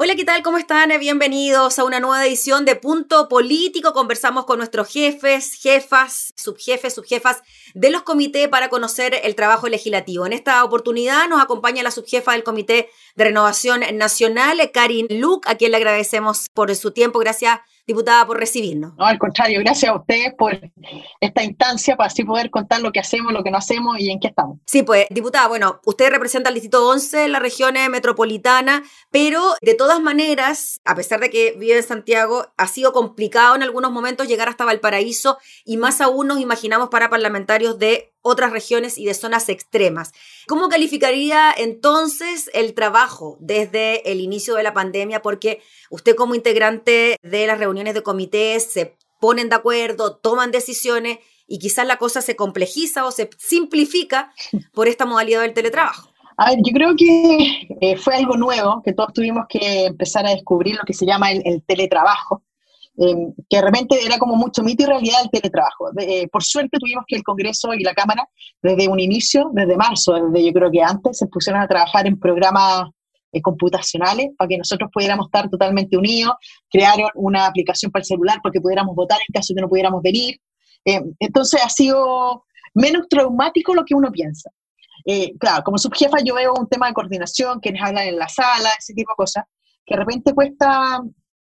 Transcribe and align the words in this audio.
Hola, 0.00 0.14
¿qué 0.14 0.24
tal? 0.24 0.44
¿Cómo 0.44 0.58
están? 0.58 0.90
Bienvenidos 1.00 1.76
a 1.80 1.82
una 1.82 1.98
nueva 1.98 2.24
edición 2.24 2.64
de 2.64 2.76
Punto 2.76 3.28
Político. 3.28 3.92
Conversamos 3.92 4.44
con 4.44 4.58
nuestros 4.58 4.86
jefes, 4.86 5.54
jefas, 5.54 6.32
subjefes, 6.36 6.94
subjefas 6.94 7.42
de 7.74 7.90
los 7.90 8.02
comités 8.02 8.46
para 8.46 8.68
conocer 8.68 9.18
el 9.24 9.34
trabajo 9.34 9.68
legislativo. 9.68 10.24
En 10.24 10.32
esta 10.32 10.62
oportunidad 10.62 11.28
nos 11.28 11.42
acompaña 11.42 11.82
la 11.82 11.90
subjefa 11.90 12.30
del 12.30 12.44
Comité 12.44 12.88
de 13.16 13.24
Renovación 13.24 13.80
Nacional, 13.94 14.70
Karin 14.72 15.08
Luke, 15.10 15.50
a 15.50 15.56
quien 15.56 15.72
le 15.72 15.78
agradecemos 15.78 16.46
por 16.54 16.72
su 16.76 16.92
tiempo. 16.92 17.18
Gracias 17.18 17.58
diputada, 17.88 18.26
por 18.26 18.38
recibirnos. 18.38 18.94
No, 18.96 19.06
al 19.06 19.18
contrario, 19.18 19.58
gracias 19.60 19.90
a 19.90 19.96
ustedes 19.96 20.34
por 20.34 20.60
esta 21.20 21.42
instancia 21.42 21.96
para 21.96 22.08
así 22.08 22.22
poder 22.22 22.50
contar 22.50 22.80
lo 22.82 22.92
que 22.92 23.00
hacemos, 23.00 23.32
lo 23.32 23.42
que 23.42 23.50
no 23.50 23.58
hacemos 23.58 23.98
y 23.98 24.10
en 24.10 24.20
qué 24.20 24.28
estamos. 24.28 24.58
Sí, 24.66 24.82
pues, 24.82 25.06
diputada, 25.10 25.48
bueno, 25.48 25.80
usted 25.84 26.10
representa 26.10 26.50
al 26.50 26.54
Distrito 26.54 26.86
11, 26.86 27.28
la 27.28 27.40
región 27.40 27.74
metropolitana, 27.90 28.82
pero 29.10 29.54
de 29.62 29.74
todas 29.74 30.00
maneras, 30.00 30.80
a 30.84 30.94
pesar 30.94 31.20
de 31.20 31.30
que 31.30 31.52
vive 31.58 31.78
en 31.78 31.82
Santiago, 31.82 32.46
ha 32.56 32.66
sido 32.66 32.92
complicado 32.92 33.56
en 33.56 33.62
algunos 33.62 33.90
momentos 33.90 34.28
llegar 34.28 34.48
hasta 34.48 34.64
Valparaíso 34.64 35.38
y 35.64 35.78
más 35.78 36.00
aún 36.00 36.28
nos 36.28 36.40
imaginamos 36.40 36.90
para 36.90 37.08
parlamentarios 37.08 37.78
de 37.78 38.12
otras 38.22 38.52
regiones 38.52 38.98
y 38.98 39.04
de 39.04 39.14
zonas 39.14 39.48
extremas. 39.48 40.12
¿Cómo 40.46 40.68
calificaría 40.68 41.52
entonces 41.56 42.50
el 42.54 42.74
trabajo 42.74 43.36
desde 43.40 44.10
el 44.10 44.20
inicio 44.20 44.54
de 44.54 44.62
la 44.62 44.74
pandemia? 44.74 45.22
Porque 45.22 45.60
usted 45.90 46.14
como 46.14 46.34
integrante 46.34 47.16
de 47.22 47.46
las 47.46 47.58
reuniones 47.58 47.94
de 47.94 48.02
comités 48.02 48.64
se 48.70 48.96
ponen 49.20 49.48
de 49.48 49.56
acuerdo, 49.56 50.16
toman 50.16 50.50
decisiones 50.50 51.18
y 51.46 51.58
quizás 51.58 51.86
la 51.86 51.96
cosa 51.96 52.20
se 52.20 52.36
complejiza 52.36 53.06
o 53.06 53.10
se 53.10 53.30
simplifica 53.38 54.32
por 54.72 54.88
esta 54.88 55.06
modalidad 55.06 55.42
del 55.42 55.54
teletrabajo. 55.54 56.10
A 56.36 56.50
ver, 56.50 56.58
yo 56.64 56.72
creo 56.72 56.94
que 56.96 57.66
eh, 57.80 57.96
fue 57.96 58.14
algo 58.14 58.36
nuevo, 58.36 58.80
que 58.84 58.92
todos 58.92 59.12
tuvimos 59.12 59.46
que 59.48 59.86
empezar 59.86 60.24
a 60.24 60.30
descubrir 60.30 60.76
lo 60.76 60.84
que 60.84 60.94
se 60.94 61.04
llama 61.04 61.32
el 61.32 61.64
teletrabajo. 61.66 62.42
Em, 63.00 63.32
que 63.48 63.58
de 63.58 63.62
repente 63.62 63.96
era 64.04 64.18
como 64.18 64.34
mucho 64.34 64.60
mito 64.64 64.82
y 64.82 64.86
realidad 64.86 65.20
el 65.22 65.30
teletrabajo. 65.30 65.90
Eh, 66.00 66.26
por 66.28 66.42
suerte 66.42 66.78
tuvimos 66.80 67.04
que 67.06 67.14
el 67.14 67.22
Congreso 67.22 67.72
y 67.72 67.84
la 67.84 67.94
Cámara, 67.94 68.28
desde 68.60 68.88
un 68.88 68.98
inicio, 68.98 69.50
desde 69.52 69.76
marzo, 69.76 70.14
desde 70.14 70.46
yo 70.46 70.52
creo 70.52 70.70
que 70.70 70.82
antes, 70.82 71.16
se 71.16 71.28
pusieron 71.28 71.62
a 71.62 71.68
trabajar 71.68 72.08
en 72.08 72.18
programas 72.18 72.90
eh, 73.30 73.40
computacionales 73.40 74.30
para 74.36 74.48
que 74.48 74.58
nosotros 74.58 74.90
pudiéramos 74.92 75.26
estar 75.26 75.48
totalmente 75.48 75.96
unidos, 75.96 76.34
crearon 76.68 77.08
una 77.14 77.46
aplicación 77.46 77.92
para 77.92 78.00
el 78.00 78.06
celular 78.06 78.40
porque 78.42 78.60
pudiéramos 78.60 78.96
votar 78.96 79.18
en 79.28 79.32
caso 79.32 79.54
de 79.54 79.58
que 79.58 79.62
no 79.62 79.68
pudiéramos 79.68 80.02
venir. 80.02 80.40
Em, 80.84 81.14
entonces 81.20 81.60
ha 81.64 81.68
sido 81.68 82.46
menos 82.74 83.08
traumático 83.08 83.76
lo 83.76 83.84
que 83.84 83.94
uno 83.94 84.10
piensa. 84.10 84.50
Eh, 85.06 85.34
claro, 85.38 85.62
como 85.62 85.78
subjefa 85.78 86.18
yo 86.24 86.34
veo 86.34 86.52
un 86.52 86.68
tema 86.68 86.88
de 86.88 86.94
coordinación, 86.94 87.60
quienes 87.60 87.80
hablan 87.80 88.08
en 88.08 88.18
la 88.18 88.28
sala, 88.28 88.70
ese 88.76 88.92
tipo 88.92 89.12
de 89.12 89.16
cosas, 89.16 89.44
que 89.86 89.94
de 89.94 90.00
repente 90.00 90.34
cuesta 90.34 91.00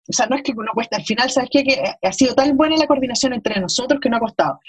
o 0.08 0.12
sea, 0.12 0.26
no 0.26 0.36
es 0.36 0.42
que 0.42 0.52
no 0.54 0.72
cuesta, 0.74 0.96
al 0.96 1.04
final, 1.04 1.30
¿sabes 1.30 1.50
qué? 1.50 1.64
Que 1.64 1.82
ha 2.02 2.12
sido 2.12 2.34
tan 2.34 2.56
buena 2.56 2.76
la 2.76 2.86
coordinación 2.86 3.32
entre 3.32 3.60
nosotros 3.60 4.00
que 4.00 4.08
no 4.08 4.16
ha 4.16 4.20
costado. 4.20 4.60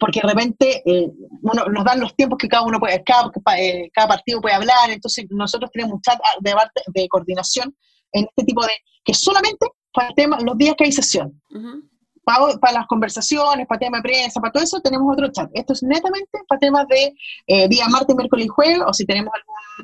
porque 0.00 0.20
de 0.22 0.28
repente 0.28 0.82
eh, 0.86 1.10
nos 1.42 1.84
dan 1.84 2.00
los 2.00 2.16
tiempos 2.16 2.38
que 2.38 2.48
cada 2.48 2.64
uno 2.64 2.78
puede, 2.78 3.02
cada, 3.04 3.30
eh, 3.58 3.90
cada 3.92 4.08
partido 4.08 4.40
puede 4.40 4.54
hablar, 4.54 4.90
entonces 4.90 5.26
nosotros 5.30 5.70
tenemos 5.70 5.94
un 5.94 6.00
chat 6.00 6.18
de, 6.40 6.54
de 6.94 7.08
coordinación 7.08 7.76
en 8.12 8.24
este 8.24 8.44
tipo 8.44 8.62
de, 8.62 8.72
que 9.04 9.14
solamente 9.14 9.66
para 9.92 10.08
el 10.08 10.14
tema, 10.14 10.38
los 10.40 10.56
días 10.56 10.74
que 10.76 10.84
hay 10.84 10.92
sesión. 10.92 11.40
para, 12.24 12.72
las 12.72 12.86
conversaciones, 12.86 13.66
para 13.66 13.80
temas 13.80 14.02
de 14.02 14.08
prensa, 14.08 14.40
para 14.40 14.52
todo 14.52 14.62
eso 14.62 14.80
tenemos 14.80 15.12
otro 15.12 15.30
chat. 15.32 15.50
Esto 15.54 15.72
es 15.72 15.82
netamente 15.82 16.38
para 16.48 16.58
temas 16.58 16.86
de 16.88 17.14
eh, 17.46 17.68
día 17.68 17.86
martes, 17.88 18.14
miércoles 18.14 18.46
y 18.46 18.48
jueves, 18.48 18.80
o 18.86 18.92
si 18.92 19.04
tenemos 19.04 19.32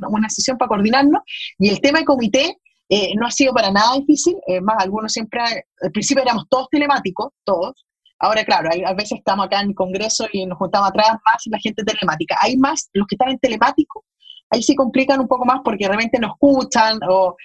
alguna 0.00 0.28
sesión 0.28 0.56
para 0.56 0.68
coordinarnos. 0.68 1.22
Y 1.58 1.68
el 1.68 1.80
tema 1.80 1.98
de 1.98 2.04
comité, 2.04 2.58
eh, 2.88 3.14
no 3.16 3.26
ha 3.26 3.30
sido 3.30 3.52
para 3.52 3.70
nada 3.70 3.96
difícil, 3.96 4.36
eh, 4.46 4.60
más 4.60 4.76
algunos 4.78 5.12
siempre, 5.12 5.40
al 5.82 5.92
principio 5.92 6.22
éramos 6.22 6.44
todos 6.48 6.68
telemáticos, 6.70 7.32
todos. 7.44 7.84
Ahora, 8.20 8.44
claro, 8.44 8.70
a 8.84 8.94
veces 8.94 9.18
estamos 9.18 9.46
acá 9.46 9.60
en 9.60 9.68
el 9.68 9.74
Congreso 9.74 10.26
y 10.32 10.44
nos 10.46 10.58
juntamos 10.58 10.88
atrás 10.88 11.10
más 11.10 11.42
la 11.46 11.58
gente 11.58 11.84
telemática. 11.84 12.36
Hay 12.40 12.56
más, 12.56 12.88
los 12.94 13.06
que 13.06 13.14
están 13.14 13.30
en 13.30 13.38
telemático, 13.38 14.04
ahí 14.50 14.62
sí 14.62 14.74
complican 14.74 15.20
un 15.20 15.28
poco 15.28 15.44
más 15.44 15.60
porque 15.62 15.86
realmente 15.86 16.18
no 16.18 16.28
escuchan 16.28 16.98
o, 17.08 17.36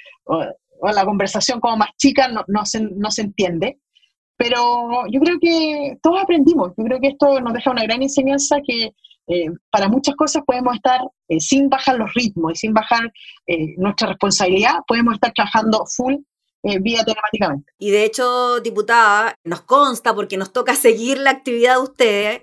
la 0.82 1.06
conversación 1.06 1.60
como 1.60 1.78
más 1.78 1.90
chica 1.98 2.28
no, 2.28 2.44
no, 2.48 2.66
se, 2.66 2.82
no 2.82 3.12
se 3.12 3.22
entiende. 3.22 3.80
Pero 4.36 5.06
yo 5.12 5.20
creo 5.20 5.38
que 5.40 5.98
todos 6.02 6.22
aprendimos, 6.22 6.72
yo 6.76 6.84
creo 6.86 7.00
que 7.00 7.10
esto 7.10 7.40
nos 7.40 7.54
deja 7.54 7.70
una 7.70 7.84
gran 7.84 8.02
enseñanza 8.02 8.58
que 8.66 8.92
eh, 9.28 9.50
para 9.70 9.88
muchas 9.88 10.16
cosas 10.16 10.44
podemos 10.46 10.76
estar 10.76 11.00
eh, 11.30 11.40
sin 11.40 11.70
bajar 11.70 11.98
los 11.98 12.14
ritmos 12.14 12.54
y 12.54 12.56
sin 12.56 12.74
bajar 12.74 13.12
eh, 13.48 13.74
nuestra 13.78 14.10
responsabilidad, 14.10 14.80
podemos 14.88 15.14
estar 15.16 15.32
trabajando 15.34 15.86
full 15.86 16.16
vía 16.80 17.04
telemáticamente. 17.04 17.74
Y 17.78 17.92
de 17.92 18.06
hecho, 18.06 18.62
diputada, 18.62 19.38
nos 19.44 19.64
consta 19.64 20.16
porque 20.16 20.38
nos 20.38 20.54
toca 20.54 20.76
seguir 20.78 21.18
la 21.18 21.32
actividad 21.32 21.76
de 21.76 21.82
ustedes. 21.82 22.42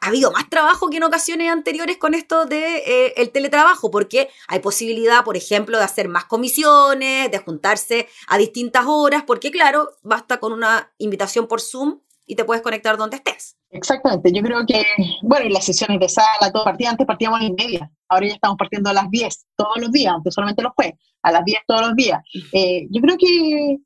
Ha 0.00 0.08
habido 0.08 0.32
más 0.32 0.48
trabajo 0.50 0.90
que 0.90 0.96
en 0.96 1.04
ocasiones 1.04 1.52
anteriores 1.52 1.96
con 1.96 2.14
esto 2.14 2.46
de 2.46 3.12
el 3.16 3.30
teletrabajo, 3.30 3.92
porque 3.92 4.28
hay 4.48 4.58
posibilidad, 4.58 5.22
por 5.22 5.36
ejemplo, 5.36 5.78
de 5.78 5.84
hacer 5.84 6.08
más 6.08 6.24
comisiones, 6.24 7.30
de 7.30 7.38
juntarse 7.38 8.08
a 8.26 8.38
distintas 8.38 8.86
horas, 8.88 9.22
porque 9.24 9.52
claro, 9.52 9.90
basta 10.02 10.40
con 10.40 10.52
una 10.52 10.90
invitación 10.98 11.46
por 11.46 11.60
Zoom 11.60 12.00
y 12.30 12.36
te 12.36 12.44
puedes 12.44 12.62
conectar 12.62 12.96
donde 12.96 13.16
estés. 13.16 13.56
Exactamente, 13.70 14.30
yo 14.32 14.40
creo 14.40 14.64
que, 14.64 14.84
bueno, 15.22 15.46
y 15.46 15.52
las 15.52 15.64
sesiones 15.64 15.98
de 15.98 16.08
sala, 16.08 16.52
todo 16.52 16.62
partía, 16.62 16.90
antes 16.90 17.04
partíamos 17.04 17.40
a 17.40 17.42
las 17.42 17.52
media, 17.52 17.90
ahora 18.08 18.28
ya 18.28 18.34
estamos 18.34 18.56
partiendo 18.56 18.88
a 18.88 18.92
las 18.92 19.10
10 19.10 19.46
todos 19.56 19.80
los 19.80 19.90
días, 19.90 20.14
antes 20.14 20.32
solamente 20.32 20.62
los 20.62 20.72
jueves, 20.74 20.94
a 21.22 21.32
las 21.32 21.44
10 21.44 21.60
todos 21.66 21.88
los 21.88 21.96
días. 21.96 22.20
Eh, 22.52 22.86
yo 22.88 23.00
creo 23.02 23.16
que, 23.18 23.78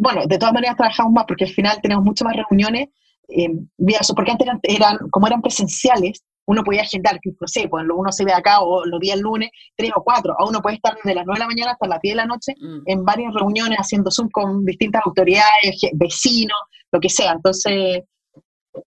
bueno, 0.00 0.26
de 0.26 0.36
todas 0.36 0.52
maneras 0.52 0.76
trabajamos 0.76 1.12
más 1.12 1.26
porque 1.28 1.44
al 1.44 1.50
final 1.50 1.78
tenemos 1.80 2.04
muchas 2.04 2.26
más 2.26 2.36
reuniones 2.36 2.88
eh, 3.28 3.50
vía 3.76 3.98
eso, 4.00 4.14
porque 4.14 4.32
antes 4.32 4.48
eran, 4.64 4.98
como 5.10 5.28
eran 5.28 5.40
presenciales, 5.40 6.24
uno 6.46 6.64
podía 6.64 6.82
agendar, 6.82 7.20
que 7.20 7.30
no 7.40 7.46
sé, 7.46 7.68
pues 7.68 7.84
uno 7.88 8.10
se 8.10 8.24
ve 8.24 8.32
acá 8.32 8.60
o 8.60 8.84
los 8.84 9.00
días 9.00 9.20
lunes, 9.20 9.50
tres 9.76 9.92
o 9.94 10.02
cuatro, 10.02 10.34
o 10.38 10.48
uno 10.48 10.60
puede 10.60 10.76
estar 10.76 10.94
desde 10.94 11.14
las 11.14 11.24
9 11.26 11.38
de 11.38 11.40
la 11.40 11.46
mañana 11.46 11.72
hasta 11.72 11.86
las 11.86 12.00
10 12.00 12.12
de 12.12 12.16
la 12.16 12.26
noche 12.26 12.54
mm. 12.60 12.82
en 12.86 13.04
varias 13.04 13.34
reuniones 13.34 13.78
haciendo 13.78 14.10
Zoom 14.10 14.28
con 14.30 14.64
distintas 14.64 15.02
autoridades, 15.04 15.80
vecinos, 15.94 16.58
lo 16.92 17.00
que 17.00 17.08
sea. 17.08 17.32
Entonces, 17.32 18.02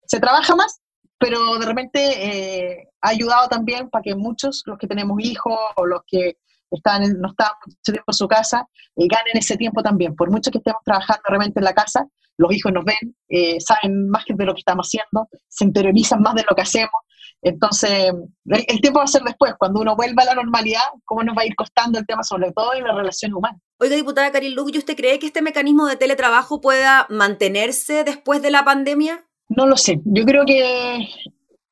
se 0.07 0.21
trabaja 0.21 0.55
más, 0.55 0.81
pero 1.19 1.59
de 1.59 1.67
repente 1.67 2.01
eh, 2.01 2.89
ha 3.01 3.09
ayudado 3.09 3.49
también 3.49 3.91
para 3.91 4.03
que 4.03 4.15
muchos, 4.15 4.63
los 4.67 4.79
que 4.79 4.87
tenemos 4.87 5.19
hijos 5.21 5.59
o 5.77 5.87
los 5.87 6.01
que 6.07 6.37
están 6.71 7.03
no 7.21 7.31
están 7.31 7.49
mucho 7.67 7.93
tiempo 7.93 8.05
en 8.09 8.15
su 8.15 8.29
casa, 8.29 8.67
eh, 8.97 9.07
ganen 9.09 9.37
ese 9.37 9.57
tiempo 9.57 9.83
también. 9.83 10.15
Por 10.15 10.31
mucho 10.31 10.51
que 10.51 10.59
estemos 10.59 10.83
trabajando 10.85 11.23
realmente 11.29 11.61
en 11.61 11.65
la 11.65 11.73
casa, 11.73 12.07
los 12.37 12.53
hijos 12.53 12.73
nos 12.73 12.85
ven, 12.85 13.17
eh, 13.29 13.59
saben 13.61 14.09
más 14.09 14.25
de 14.29 14.45
lo 14.45 14.55
que 14.55 14.61
estamos 14.61 14.87
haciendo, 14.87 15.29
se 15.49 15.65
interiorizan 15.65 16.23
más 16.23 16.35
de 16.35 16.45
lo 16.49 16.55
que 16.55 16.63
hacemos. 16.63 16.93
Entonces, 17.43 18.13
el, 18.47 18.81
tiempo 18.81 18.99
va 18.99 19.05
a 19.05 19.09
ser 19.09 19.23
después, 19.23 19.55
cuando 19.59 19.81
uno 19.81 19.95
vuelva 19.95 20.23
a 20.23 20.27
la 20.27 20.35
normalidad, 20.35 20.83
cómo 21.05 21.23
nos 21.23 21.37
va 21.37 21.43
a 21.43 21.47
ir 21.47 21.55
costando 21.55 21.99
el 21.99 22.07
tema, 22.07 22.23
sobre 22.25 22.51
todo 22.53 22.75
en 22.75 22.85
las 22.85 22.97
relaciones 22.97 23.37
humanas. 23.37 23.61
Oiga, 23.79 23.95
diputada 23.95 24.33
Karin 24.33 24.55
Luc, 24.55 24.71
¿usted 24.77 24.97
cree 24.97 25.19
que 25.19 25.27
este 25.27 25.43
mecanismo 25.43 25.87
de 25.87 25.97
teletrabajo 25.97 26.61
pueda 26.61 27.07
mantenerse 27.11 28.03
después 28.03 28.43
de 28.43 28.51
la 28.51 28.65
pandemia? 28.65 29.25
No 29.49 29.67
lo 29.67 29.77
sé. 29.77 30.01
Yo 30.05 30.25
creo 30.25 30.45
que, 30.45 31.09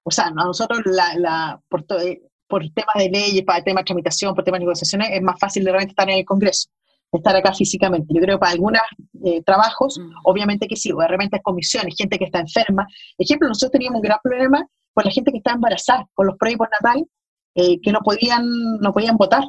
o 0.05 0.11
sea, 0.11 0.31
nosotros 0.31 0.83
la, 0.85 1.61
por, 1.69 1.85
eh, 2.01 2.23
por 2.47 2.63
temas 2.71 2.95
de 2.97 3.11
leyes, 3.11 3.43
para 3.45 3.63
temas 3.65 3.83
de 3.83 3.87
tramitación, 3.87 4.35
por 4.35 4.45
temas 4.45 4.61
de 4.61 4.67
negociaciones, 4.67 5.09
es 5.13 5.23
más 5.23 5.39
fácil 5.41 5.65
de 5.65 5.73
repente 5.73 5.91
estar 5.91 6.09
en 6.09 6.19
el 6.19 6.25
Congreso, 6.25 6.69
estar 7.11 7.35
acá 7.35 7.53
físicamente. 7.53 8.15
Yo 8.15 8.21
creo 8.21 8.37
que 8.37 8.41
para 8.41 8.53
algunos 8.53 8.83
eh, 9.25 9.43
trabajos, 9.43 9.99
mm. 9.99 10.13
obviamente 10.25 10.69
que 10.69 10.77
sí, 10.77 10.93
o 10.93 10.99
de 10.99 11.09
repente 11.09 11.41
comisiones, 11.43 11.97
gente 11.99 12.19
que 12.19 12.27
está 12.27 12.39
enferma. 12.39 12.87
Ejemplo, 13.19 13.49
nosotros 13.49 13.73
teníamos 13.73 13.97
un 13.97 14.03
gran 14.03 14.19
problema 14.23 14.65
con 14.97 15.05
la 15.05 15.11
gente 15.11 15.31
que 15.31 15.39
está 15.39 15.53
embarazada, 15.53 16.09
con 16.15 16.27
los 16.27 16.39
proyectos 16.39 16.69
natal, 16.81 17.07
eh, 17.55 17.79
que 17.83 17.93
no 17.93 18.01
podían, 18.01 18.45
no 18.81 18.95
podían 18.95 19.19
votar. 19.19 19.45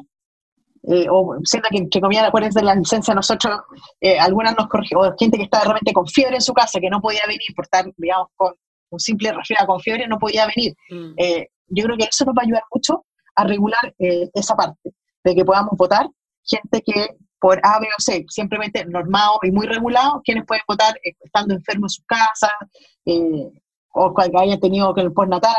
Eh, 0.86 1.06
o 1.10 1.38
siendo 1.42 1.68
que, 1.70 1.88
que 1.88 2.00
comían 2.00 2.26
acuerdos 2.26 2.52
de 2.54 2.62
la 2.62 2.74
licencia, 2.74 3.14
nosotros, 3.14 3.58
eh, 4.00 4.18
algunas 4.18 4.54
nos 4.56 4.68
corrigió, 4.68 5.00
o 5.00 5.14
gente 5.18 5.38
que 5.38 5.44
estaba 5.44 5.64
realmente 5.64 5.94
con 5.94 6.06
fiebre 6.06 6.36
en 6.36 6.42
su 6.42 6.52
casa, 6.52 6.78
que 6.80 6.90
no 6.90 7.00
podía 7.00 7.22
venir 7.26 7.48
por 7.56 7.64
estar, 7.64 7.90
digamos, 7.96 8.28
con 8.36 8.52
un 8.90 9.00
simple 9.00 9.32
resfriado 9.32 9.66
con 9.66 9.80
fiebre, 9.80 10.06
no 10.06 10.18
podía 10.18 10.46
venir. 10.54 10.74
Mm. 10.90 11.14
yo 11.68 11.84
creo 11.84 11.96
que 11.96 12.04
eso 12.04 12.24
nos 12.26 12.34
va 12.34 12.42
a 12.42 12.44
ayudar 12.44 12.62
mucho 12.72 13.04
a 13.34 13.44
regular 13.44 13.94
esa 13.98 14.54
parte, 14.54 14.92
de 15.24 15.34
que 15.34 15.44
podamos 15.44 15.72
votar 15.76 16.08
gente 16.44 16.82
que 16.82 17.16
por 17.38 17.58
A, 17.62 17.80
B 17.80 17.86
o 17.86 18.02
C, 18.02 18.24
simplemente 18.28 18.84
normado 18.84 19.40
y 19.42 19.50
muy 19.50 19.66
regulado, 19.66 20.20
quienes 20.24 20.44
pueden 20.46 20.62
votar 20.66 20.94
estando 21.02 21.54
enfermos 21.54 21.92
en 21.92 21.96
sus 21.96 22.04
casas, 22.06 22.52
o 23.98 24.14
que 24.14 24.30
haya 24.38 24.58
tenido 24.58 24.94
que 24.94 25.00
el 25.00 25.12
postnatal, 25.12 25.56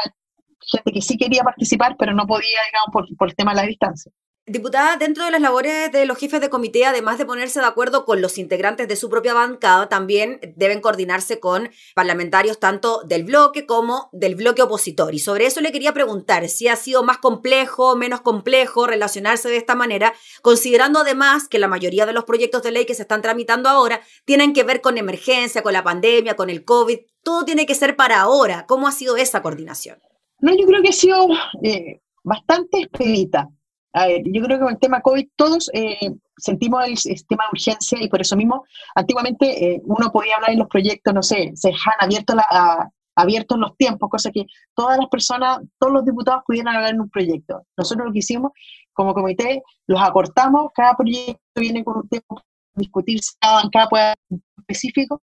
gente 0.59 0.91
que 0.91 1.01
sí 1.01 1.17
quería 1.17 1.43
participar, 1.43 1.95
pero 1.97 2.13
no 2.13 2.25
podía, 2.25 2.59
digamos, 2.71 2.89
por, 2.91 3.17
por 3.17 3.29
el 3.29 3.35
tema 3.35 3.51
de 3.51 3.61
la 3.61 3.67
distancia. 3.67 4.11
Diputada, 4.49 4.97
dentro 4.97 5.25
de 5.25 5.29
las 5.29 5.41
labores 5.41 5.91
de 5.91 6.07
los 6.07 6.17
jefes 6.17 6.41
de 6.41 6.49
comité, 6.49 6.83
además 6.83 7.19
de 7.19 7.25
ponerse 7.27 7.59
de 7.59 7.67
acuerdo 7.67 8.03
con 8.03 8.19
los 8.19 8.39
integrantes 8.39 8.87
de 8.87 8.95
su 8.95 9.07
propia 9.07 9.35
bancada, 9.35 9.89
también 9.89 10.39
deben 10.55 10.81
coordinarse 10.81 11.39
con 11.39 11.69
parlamentarios 11.93 12.59
tanto 12.59 13.03
del 13.05 13.25
bloque 13.25 13.67
como 13.67 14.09
del 14.11 14.33
bloque 14.33 14.63
opositor. 14.63 15.13
Y 15.13 15.19
sobre 15.19 15.45
eso 15.45 15.61
le 15.61 15.71
quería 15.71 15.93
preguntar 15.93 16.49
si 16.49 16.67
ha 16.67 16.75
sido 16.75 17.03
más 17.03 17.19
complejo, 17.19 17.95
menos 17.95 18.21
complejo 18.21 18.87
relacionarse 18.87 19.49
de 19.49 19.57
esta 19.57 19.75
manera, 19.75 20.15
considerando 20.41 21.01
además 21.01 21.47
que 21.47 21.59
la 21.59 21.67
mayoría 21.67 22.07
de 22.07 22.13
los 22.13 22.25
proyectos 22.25 22.63
de 22.63 22.71
ley 22.71 22.87
que 22.87 22.95
se 22.95 23.03
están 23.03 23.21
tramitando 23.21 23.69
ahora 23.69 24.01
tienen 24.25 24.53
que 24.53 24.63
ver 24.63 24.81
con 24.81 24.97
emergencia, 24.97 25.61
con 25.61 25.73
la 25.73 25.83
pandemia, 25.83 26.35
con 26.35 26.49
el 26.49 26.65
COVID. 26.65 26.97
Todo 27.21 27.45
tiene 27.45 27.67
que 27.67 27.75
ser 27.75 27.95
para 27.95 28.19
ahora. 28.19 28.65
¿Cómo 28.65 28.87
ha 28.87 28.91
sido 28.93 29.15
esa 29.15 29.43
coordinación? 29.43 29.99
No, 30.39 30.57
yo 30.57 30.65
creo 30.65 30.81
que 30.81 30.89
ha 30.89 30.93
sido 30.93 31.27
eh, 31.61 32.01
bastante 32.23 32.79
expedita 32.79 33.47
a 33.93 34.07
ver, 34.07 34.21
yo 34.25 34.43
creo 34.43 34.57
que 34.57 34.63
con 34.63 34.73
el 34.73 34.79
tema 34.79 35.01
COVID 35.01 35.29
todos 35.35 35.69
eh, 35.73 36.11
sentimos 36.37 36.85
el 36.85 36.97
sistema 36.97 37.43
de 37.45 37.49
urgencia 37.53 37.97
y 38.01 38.07
por 38.07 38.21
eso 38.21 38.35
mismo, 38.35 38.65
antiguamente 38.95 39.73
eh, 39.73 39.81
uno 39.83 40.11
podía 40.11 40.35
hablar 40.35 40.51
en 40.51 40.59
los 40.59 40.67
proyectos, 40.67 41.13
no 41.13 41.23
sé, 41.23 41.51
se 41.55 41.69
dejan 41.69 41.93
abiertos, 41.99 42.35
la, 42.35 42.91
abiertos 43.15 43.57
los 43.57 43.75
tiempos, 43.77 44.09
cosa 44.09 44.31
que 44.31 44.45
todas 44.75 44.97
las 44.97 45.07
personas, 45.09 45.59
todos 45.79 45.93
los 45.93 46.05
diputados 46.05 46.43
pudieran 46.45 46.75
hablar 46.75 46.93
en 46.93 47.01
un 47.01 47.09
proyecto. 47.09 47.65
Nosotros 47.77 48.07
lo 48.07 48.13
que 48.13 48.19
hicimos 48.19 48.51
como 48.93 49.13
comité, 49.13 49.63
los 49.87 50.01
acortamos, 50.01 50.71
cada 50.73 50.95
proyecto 50.95 51.39
viene 51.55 51.83
con 51.83 51.97
un 51.97 52.09
tiempo 52.09 52.41
discutirse 52.75 53.31
cada 53.39 53.63
bancada 53.63 54.13
específico, 54.59 55.21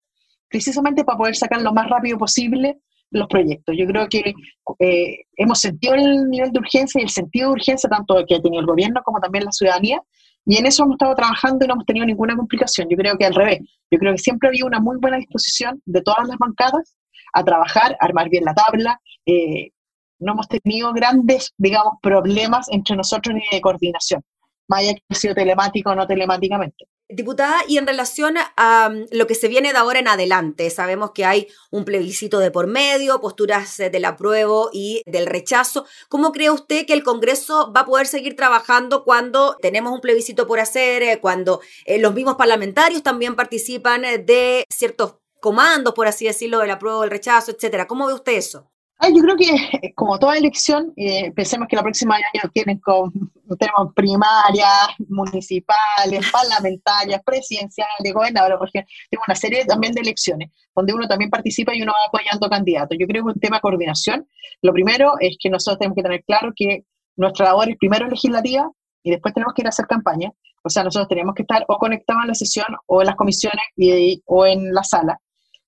precisamente 0.49 1.03
para 1.03 1.17
poder 1.17 1.35
sacar 1.35 1.61
lo 1.61 1.73
más 1.73 1.89
rápido 1.89 2.17
posible 2.17 2.79
los 3.15 3.27
proyectos. 3.27 3.75
Yo 3.77 3.85
creo 3.87 4.07
que 4.09 4.33
eh, 4.79 5.19
hemos 5.37 5.59
sentido 5.59 5.93
el 5.95 6.29
nivel 6.29 6.51
de 6.51 6.59
urgencia 6.59 6.99
y 6.99 7.03
el 7.03 7.09
sentido 7.09 7.49
de 7.49 7.53
urgencia 7.53 7.89
tanto 7.89 8.23
que 8.27 8.35
ha 8.35 8.41
tenido 8.41 8.61
el 8.61 8.67
gobierno 8.67 9.01
como 9.03 9.19
también 9.19 9.45
la 9.45 9.51
ciudadanía, 9.51 10.01
y 10.45 10.57
en 10.57 10.65
eso 10.67 10.83
hemos 10.83 10.95
estado 10.95 11.15
trabajando 11.15 11.65
y 11.65 11.67
no 11.67 11.73
hemos 11.73 11.85
tenido 11.85 12.05
ninguna 12.05 12.35
complicación. 12.35 12.87
Yo 12.89 12.97
creo 12.97 13.17
que 13.17 13.25
al 13.25 13.33
revés, 13.33 13.61
yo 13.89 13.97
creo 13.97 14.11
que 14.13 14.19
siempre 14.19 14.49
había 14.49 14.65
una 14.65 14.79
muy 14.79 14.97
buena 14.99 15.17
disposición 15.17 15.81
de 15.85 16.01
todas 16.01 16.27
las 16.27 16.37
bancadas 16.37 16.95
a 17.33 17.43
trabajar, 17.43 17.97
a 17.99 18.05
armar 18.05 18.29
bien 18.29 18.43
la 18.45 18.53
tabla. 18.53 19.01
Eh, 19.25 19.71
no 20.19 20.33
hemos 20.33 20.47
tenido 20.47 20.93
grandes, 20.93 21.51
digamos, 21.57 21.93
problemas 22.01 22.67
entre 22.71 22.95
nosotros 22.95 23.33
ni 23.33 23.41
de 23.51 23.59
coordinación, 23.59 24.21
más 24.67 24.81
allá 24.81 24.93
que 24.93 25.01
ha 25.09 25.15
sido 25.15 25.33
telemático 25.33 25.89
o 25.89 25.95
no 25.95 26.05
telemáticamente. 26.05 26.85
Diputada, 27.07 27.61
y 27.67 27.77
en 27.77 27.85
relación 27.85 28.33
a 28.57 28.89
mm, 28.89 29.05
lo 29.11 29.27
que 29.27 29.35
se 29.35 29.47
viene 29.47 29.71
de 29.71 29.77
ahora 29.77 29.99
en 29.99 30.07
adelante, 30.07 30.71
sabemos 30.71 31.11
que 31.11 31.23
hay 31.23 31.47
un 31.69 31.85
plebiscito 31.85 32.39
de 32.39 32.49
por 32.49 32.65
medio, 32.65 33.21
posturas 33.21 33.79
eh, 33.79 33.91
del 33.91 34.05
apruebo 34.05 34.71
y 34.73 35.03
del 35.05 35.27
rechazo. 35.27 35.85
¿Cómo 36.09 36.31
cree 36.31 36.49
usted 36.49 36.87
que 36.87 36.93
el 36.93 37.03
Congreso 37.03 37.71
va 37.71 37.81
a 37.81 37.85
poder 37.85 38.07
seguir 38.07 38.35
trabajando 38.35 39.03
cuando 39.03 39.55
tenemos 39.61 39.93
un 39.93 40.01
plebiscito 40.01 40.47
por 40.47 40.59
hacer, 40.59 41.03
eh, 41.03 41.19
cuando 41.21 41.61
eh, 41.85 41.99
los 41.99 42.15
mismos 42.15 42.37
parlamentarios 42.37 43.03
también 43.03 43.35
participan 43.35 44.01
de 44.01 44.65
ciertos 44.73 45.17
comandos, 45.39 45.93
por 45.93 46.07
así 46.07 46.25
decirlo, 46.25 46.57
del 46.57 46.71
apruebo, 46.71 47.01
del 47.01 47.11
rechazo, 47.11 47.51
etcétera? 47.51 47.85
¿Cómo 47.85 48.07
ve 48.07 48.15
usted 48.15 48.33
eso? 48.33 48.71
Yo 49.01 49.21
creo 49.21 49.35
que 49.35 49.77
eh, 49.87 49.93
como 49.93 50.17
toda 50.17 50.37
elección, 50.37 50.93
eh, 50.95 51.31
pensemos 51.31 51.67
que 51.67 51.75
la 51.75 51.83
próxima 51.83 52.15
año 52.15 52.49
tienen 52.53 52.79
con, 52.79 53.11
tenemos 53.59 53.93
primarias, 53.93 54.87
municipales, 55.09 56.31
parlamentarias, 56.31 57.21
presidenciales, 57.23 58.13
gobernadores, 58.13 58.57
porque 58.57 58.85
tenemos 59.09 59.27
una 59.27 59.35
serie 59.35 59.65
también 59.65 59.93
de 59.93 60.01
elecciones, 60.01 60.51
donde 60.75 60.93
uno 60.93 61.07
también 61.07 61.29
participa 61.29 61.75
y 61.75 61.81
uno 61.81 61.91
va 61.91 62.07
apoyando 62.07 62.49
candidatos. 62.49 62.97
Yo 62.99 63.07
creo 63.07 63.23
que 63.23 63.31
un 63.31 63.39
tema 63.39 63.57
de 63.57 63.61
coordinación, 63.61 64.27
lo 64.61 64.73
primero 64.73 65.13
es 65.19 65.35
que 65.39 65.49
nosotros 65.49 65.79
tenemos 65.79 65.95
que 65.95 66.03
tener 66.03 66.23
claro 66.23 66.53
que 66.55 66.85
nuestra 67.17 67.45
labor 67.45 67.69
es 67.69 67.77
primero 67.77 68.07
legislativa 68.07 68.69
y 69.03 69.11
después 69.11 69.33
tenemos 69.33 69.53
que 69.53 69.61
ir 69.61 69.67
a 69.67 69.69
hacer 69.69 69.87
campaña. 69.87 70.31
O 70.63 70.69
sea, 70.69 70.83
nosotros 70.83 71.07
tenemos 71.07 71.35
que 71.35 71.43
estar 71.43 71.63
o 71.67 71.77
conectados 71.77 72.23
en 72.23 72.27
la 72.29 72.33
sesión 72.33 72.65
o 72.87 73.01
en 73.01 73.07
las 73.07 73.15
comisiones 73.15 73.63
y, 73.75 74.21
o 74.25 74.47
en 74.47 74.73
la 74.73 74.83
sala 74.83 75.19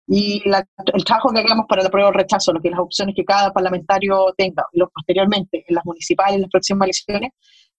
y 0.08 0.42
el 0.46 1.04
trabajo 1.04 1.32
que 1.34 1.40
hagamos 1.40 1.66
para 1.68 1.82
el 1.82 1.88
apruebo 1.88 2.10
o 2.10 2.12
rechazo, 2.14 2.54
lo 2.54 2.62
que 2.62 2.70
las 2.70 2.80
opciones 2.80 3.14
que 3.14 3.26
cada 3.26 3.52
parlamentario 3.52 4.34
tenga, 4.38 4.66
y 4.72 4.80
lo 4.80 4.90
posteriormente 4.90 5.66
en 5.68 5.76
las 5.76 5.86
municipales, 5.86 6.36
en 6.36 6.42
las 6.44 6.50
próximas 6.50 6.86
elecciones, 6.86 7.32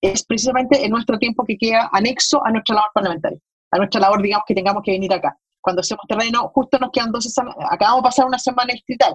es 0.03 0.25
precisamente 0.27 0.85
en 0.85 0.91
nuestro 0.91 1.19
tiempo 1.19 1.45
que 1.47 1.57
queda 1.57 1.89
anexo 1.91 2.45
a 2.45 2.51
nuestra 2.51 2.75
labor 2.75 2.91
parlamentaria, 2.93 3.39
a 3.71 3.79
nuestra 3.79 4.01
labor, 4.01 4.23
digamos, 4.23 4.45
que 4.47 4.55
tengamos 4.55 4.83
que 4.85 4.93
venir 4.93 5.13
acá. 5.13 5.37
Cuando 5.61 5.81
hacemos 5.81 6.05
terreno, 6.07 6.51
justo 6.55 6.79
nos 6.79 6.91
quedan 6.91 7.11
dos 7.11 7.25
semanas, 7.25 7.57
acabamos 7.71 8.03
de 8.03 8.09
pasar 8.09 8.27
una 8.27 8.39
semana 8.39 8.75
distrital. 8.75 9.15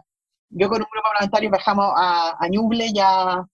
Yo 0.49 0.67
con 0.67 0.79
un 0.81 0.87
grupo 0.91 1.07
parlamentario 1.07 1.51
viajamos 1.51 1.93
a, 1.95 2.35
a 2.39 2.47
Ñuble 2.49 2.91
ya 2.93 3.45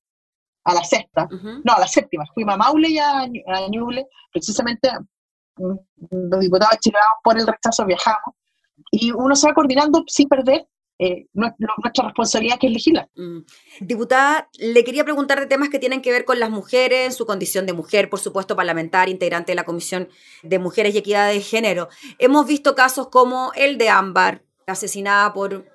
a 0.64 0.74
la 0.74 0.84
sexta, 0.84 1.28
no, 1.32 1.74
a 1.74 1.80
la 1.80 1.88
séptima, 1.88 2.26
fuimos 2.34 2.54
a 2.54 2.58
Maule 2.58 2.90
y 2.90 3.00
a, 3.00 3.22
a 3.22 3.68
Ñuble, 3.70 4.08
precisamente 4.32 4.90
mm, 5.58 5.76
los 6.30 6.40
diputados 6.40 6.78
chilenos 6.80 7.04
por 7.24 7.38
el 7.38 7.48
rechazo 7.48 7.86
viajamos, 7.86 8.36
y 8.92 9.12
uno 9.12 9.36
se 9.36 9.48
va 9.48 9.54
coordinando 9.54 10.04
sin 10.08 10.28
perder 10.28 10.68
eh, 11.02 11.28
nuestra 11.34 12.04
responsabilidad 12.04 12.60
que 12.60 12.68
es 12.68 12.74
legislar. 12.74 13.10
Mm. 13.16 13.40
Diputada, 13.80 14.50
le 14.58 14.84
quería 14.84 15.06
preguntar 15.06 15.40
de 15.40 15.46
temas 15.46 15.70
que 15.70 15.80
tienen 15.80 16.02
que 16.02 16.12
ver 16.12 16.26
con 16.26 16.40
las 16.40 16.50
mujeres, 16.50 17.16
su 17.16 17.26
condición 17.26 17.66
de 17.66 17.72
mujer, 17.72 18.10
por 18.10 18.20
supuesto, 18.20 18.58
parlamentaria, 18.58 19.12
integrante 19.12 19.54
de 19.54 19.56
la 19.56 19.64
Comisión 19.64 20.10
de 20.44 20.60
Mujeres 20.60 20.94
y 20.94 20.98
Equidad 20.98 21.30
de 21.30 21.40
Género. 21.40 21.88
Hemos 22.18 22.46
visto 22.48 22.76
casos 22.76 23.08
como 23.08 23.54
el 23.56 23.78
de 23.78 23.88
Ámbar, 23.88 24.44
asesinada 24.68 25.32
por 25.32 25.66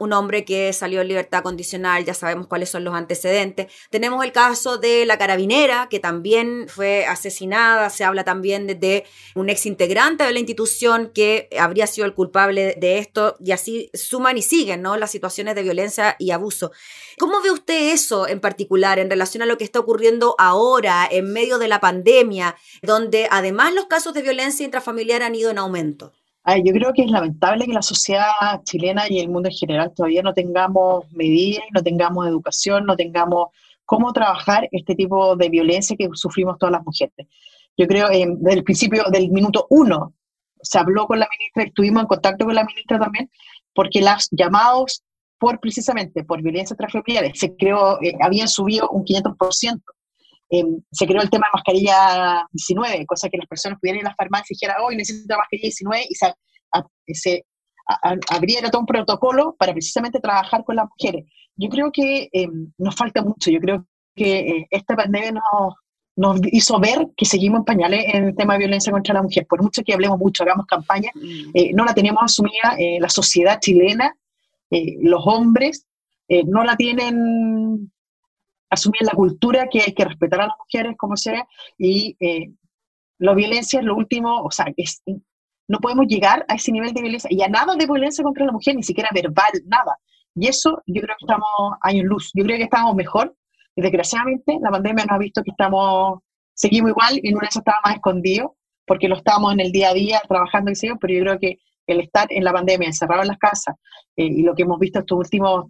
un 0.00 0.14
hombre 0.14 0.46
que 0.46 0.72
salió 0.72 1.02
en 1.02 1.08
libertad 1.08 1.42
condicional, 1.42 2.04
ya 2.06 2.14
sabemos 2.14 2.46
cuáles 2.46 2.70
son 2.70 2.84
los 2.84 2.94
antecedentes. 2.94 3.70
Tenemos 3.90 4.24
el 4.24 4.32
caso 4.32 4.78
de 4.78 5.04
la 5.04 5.18
carabinera, 5.18 5.88
que 5.90 6.00
también 6.00 6.66
fue 6.68 7.04
asesinada, 7.04 7.90
se 7.90 8.04
habla 8.04 8.24
también 8.24 8.66
de, 8.66 9.04
un 9.34 9.50
ex 9.50 9.66
integrante 9.66 10.24
de 10.24 10.32
la 10.32 10.38
institución 10.38 11.12
que 11.14 11.50
habría 11.58 11.86
sido 11.86 12.06
el 12.06 12.14
culpable 12.14 12.76
de 12.80 12.98
esto, 12.98 13.36
y 13.40 13.52
así 13.52 13.90
suman 13.92 14.38
y 14.38 14.42
siguen 14.42 14.80
¿no? 14.80 14.96
las 14.96 15.10
situaciones 15.10 15.54
de 15.54 15.62
violencia 15.62 16.16
y 16.18 16.30
abuso. 16.30 16.72
¿Cómo 17.18 17.42
ve 17.42 17.50
usted 17.50 17.92
eso 17.92 18.26
en 18.26 18.40
particular 18.40 18.98
en 18.98 19.10
relación 19.10 19.42
a 19.42 19.46
lo 19.46 19.58
que 19.58 19.64
está 19.64 19.80
ocurriendo 19.80 20.34
ahora 20.38 21.06
en 21.10 21.30
medio 21.30 21.58
de 21.58 21.68
la 21.68 21.78
pandemia, 21.78 22.56
donde 22.80 23.28
además 23.30 23.74
los 23.74 23.84
casos 23.84 24.14
de 24.14 24.22
violencia 24.22 24.64
intrafamiliar 24.64 25.22
han 25.22 25.34
ido 25.34 25.50
en 25.50 25.58
aumento? 25.58 26.14
Yo 26.46 26.72
creo 26.72 26.92
que 26.92 27.02
es 27.02 27.10
lamentable 27.10 27.66
que 27.66 27.72
la 27.72 27.82
sociedad 27.82 28.62
chilena 28.64 29.04
y 29.08 29.20
el 29.20 29.28
mundo 29.28 29.48
en 29.48 29.54
general 29.54 29.92
todavía 29.94 30.22
no 30.22 30.32
tengamos 30.32 31.04
medidas, 31.12 31.64
no 31.72 31.82
tengamos 31.82 32.26
educación, 32.26 32.86
no 32.86 32.96
tengamos 32.96 33.48
cómo 33.84 34.12
trabajar 34.12 34.68
este 34.72 34.94
tipo 34.94 35.36
de 35.36 35.48
violencia 35.48 35.96
que 35.96 36.08
sufrimos 36.14 36.58
todas 36.58 36.72
las 36.72 36.84
mujeres. 36.84 37.26
Yo 37.76 37.86
creo 37.86 38.10
eh, 38.10 38.26
desde 38.38 38.58
el 38.58 38.64
principio, 38.64 39.04
del 39.10 39.30
minuto 39.30 39.66
uno, 39.70 40.14
se 40.62 40.78
habló 40.78 41.06
con 41.06 41.18
la 41.18 41.28
ministra, 41.38 41.64
estuvimos 41.64 42.02
en 42.02 42.08
contacto 42.08 42.44
con 42.44 42.54
la 42.54 42.64
ministra 42.64 42.98
también, 42.98 43.30
porque 43.74 44.00
los 44.00 44.28
llamados 44.30 45.02
por 45.38 45.58
precisamente 45.58 46.22
por 46.22 46.42
violencia 46.42 46.76
transfamiliar 46.76 47.30
se 47.34 47.56
creó, 47.56 48.00
eh, 48.02 48.14
habían 48.20 48.48
subido 48.48 48.88
un 48.90 49.04
500%. 49.04 49.82
Em, 50.52 50.82
se 50.90 51.06
creó 51.06 51.22
el 51.22 51.30
tema 51.30 51.46
de 51.46 51.58
mascarilla 51.58 52.44
19, 52.50 53.06
cosa 53.06 53.28
que 53.28 53.38
las 53.38 53.46
personas 53.46 53.78
pudieran 53.78 54.00
ir 54.00 54.06
a 54.06 54.10
la 54.10 54.16
farmacia 54.16 54.46
y 54.52 54.56
dijeran, 54.56 54.82
hoy 54.82 54.96
necesito 54.96 55.36
mascarilla 55.36 55.68
19, 55.68 56.06
y 57.06 57.14
se, 57.14 57.44
abriera 58.28 58.68
todo 58.68 58.80
un 58.80 58.86
protocolo 58.86 59.54
para 59.56 59.72
precisamente 59.72 60.18
trabajar 60.18 60.64
con 60.64 60.74
las 60.74 60.86
mujeres. 60.88 61.24
Yo 61.54 61.68
creo 61.68 61.92
que 61.92 62.28
em, 62.32 62.72
nos 62.78 62.96
falta 62.96 63.22
mucho, 63.22 63.50
yo 63.50 63.60
creo 63.60 63.86
que 64.16 64.38
eh, 64.40 64.66
esta 64.70 64.96
pandemia 64.96 65.32
nos, 65.32 65.74
nos 66.16 66.40
hizo 66.50 66.80
ver 66.80 67.06
que 67.16 67.26
seguimos 67.26 67.60
en 67.60 67.64
pañales 67.64 68.04
en 68.12 68.24
el 68.24 68.36
tema 68.36 68.54
de 68.54 68.60
violencia 68.60 68.92
contra 68.92 69.14
la 69.14 69.22
mujer. 69.22 69.46
Por 69.48 69.62
mucho 69.62 69.82
que 69.84 69.94
hablemos 69.94 70.18
mucho, 70.18 70.42
hagamos 70.42 70.66
campaña, 70.66 71.10
mm. 71.14 71.50
eh, 71.54 71.72
no 71.74 71.84
la 71.84 71.94
tenemos 71.94 72.22
asumida 72.24 72.74
eh, 72.76 72.98
la 73.00 73.08
sociedad 73.08 73.60
chilena, 73.60 74.16
los 75.02 75.22
hombres 75.26 75.84
no 76.46 76.62
la 76.62 76.76
tienen 76.76 77.90
asumir 78.70 79.02
la 79.02 79.12
cultura 79.12 79.68
que 79.70 79.82
hay 79.82 79.92
que 79.92 80.04
respetar 80.04 80.40
a 80.40 80.46
las 80.46 80.56
mujeres 80.58 80.96
como 80.96 81.16
sea 81.16 81.46
y 81.76 82.16
eh, 82.20 82.52
la 83.18 83.34
violencia 83.34 83.80
es 83.80 83.84
lo 83.84 83.96
último, 83.96 84.42
o 84.42 84.50
sea, 84.50 84.66
es, 84.76 85.02
no 85.68 85.78
podemos 85.78 86.06
llegar 86.06 86.44
a 86.48 86.54
ese 86.54 86.72
nivel 86.72 86.94
de 86.94 87.02
violencia 87.02 87.28
y 87.30 87.42
a 87.42 87.48
nada 87.48 87.74
de 87.76 87.86
violencia 87.86 88.24
contra 88.24 88.46
la 88.46 88.52
mujer, 88.52 88.74
ni 88.74 88.82
siquiera 88.82 89.10
verbal, 89.14 89.52
nada. 89.66 89.98
Y 90.34 90.46
eso 90.48 90.82
yo 90.86 91.02
creo 91.02 91.16
que 91.18 91.24
estamos 91.24 91.48
años 91.82 92.04
luz, 92.04 92.30
yo 92.34 92.44
creo 92.44 92.56
que 92.56 92.64
estamos 92.64 92.94
mejor 92.94 93.36
y 93.76 93.82
desgraciadamente 93.82 94.58
la 94.62 94.70
pandemia 94.70 95.04
nos 95.04 95.16
ha 95.16 95.18
visto 95.18 95.42
que 95.42 95.50
estamos, 95.50 96.20
seguimos 96.54 96.90
igual 96.90 97.20
y 97.22 97.32
no 97.32 97.40
estaba 97.42 97.78
más 97.84 97.96
escondido 97.96 98.56
porque 98.86 99.08
lo 99.08 99.16
estamos 99.16 99.52
en 99.52 99.60
el 99.60 99.70
día 99.70 99.90
a 99.90 99.94
día 99.94 100.22
trabajando 100.28 100.70
y 100.70 100.74
pero 101.00 101.14
yo 101.14 101.20
creo 101.20 101.38
que 101.38 101.58
el 101.86 102.00
estar 102.00 102.26
en 102.30 102.44
la 102.44 102.52
pandemia, 102.52 102.88
encerrado 102.88 103.22
en 103.22 103.28
las 103.28 103.38
casas 103.38 103.76
eh, 104.16 104.24
y 104.24 104.42
lo 104.42 104.54
que 104.54 104.62
hemos 104.62 104.78
visto 104.78 105.00
estos 105.00 105.18
últimos 105.18 105.66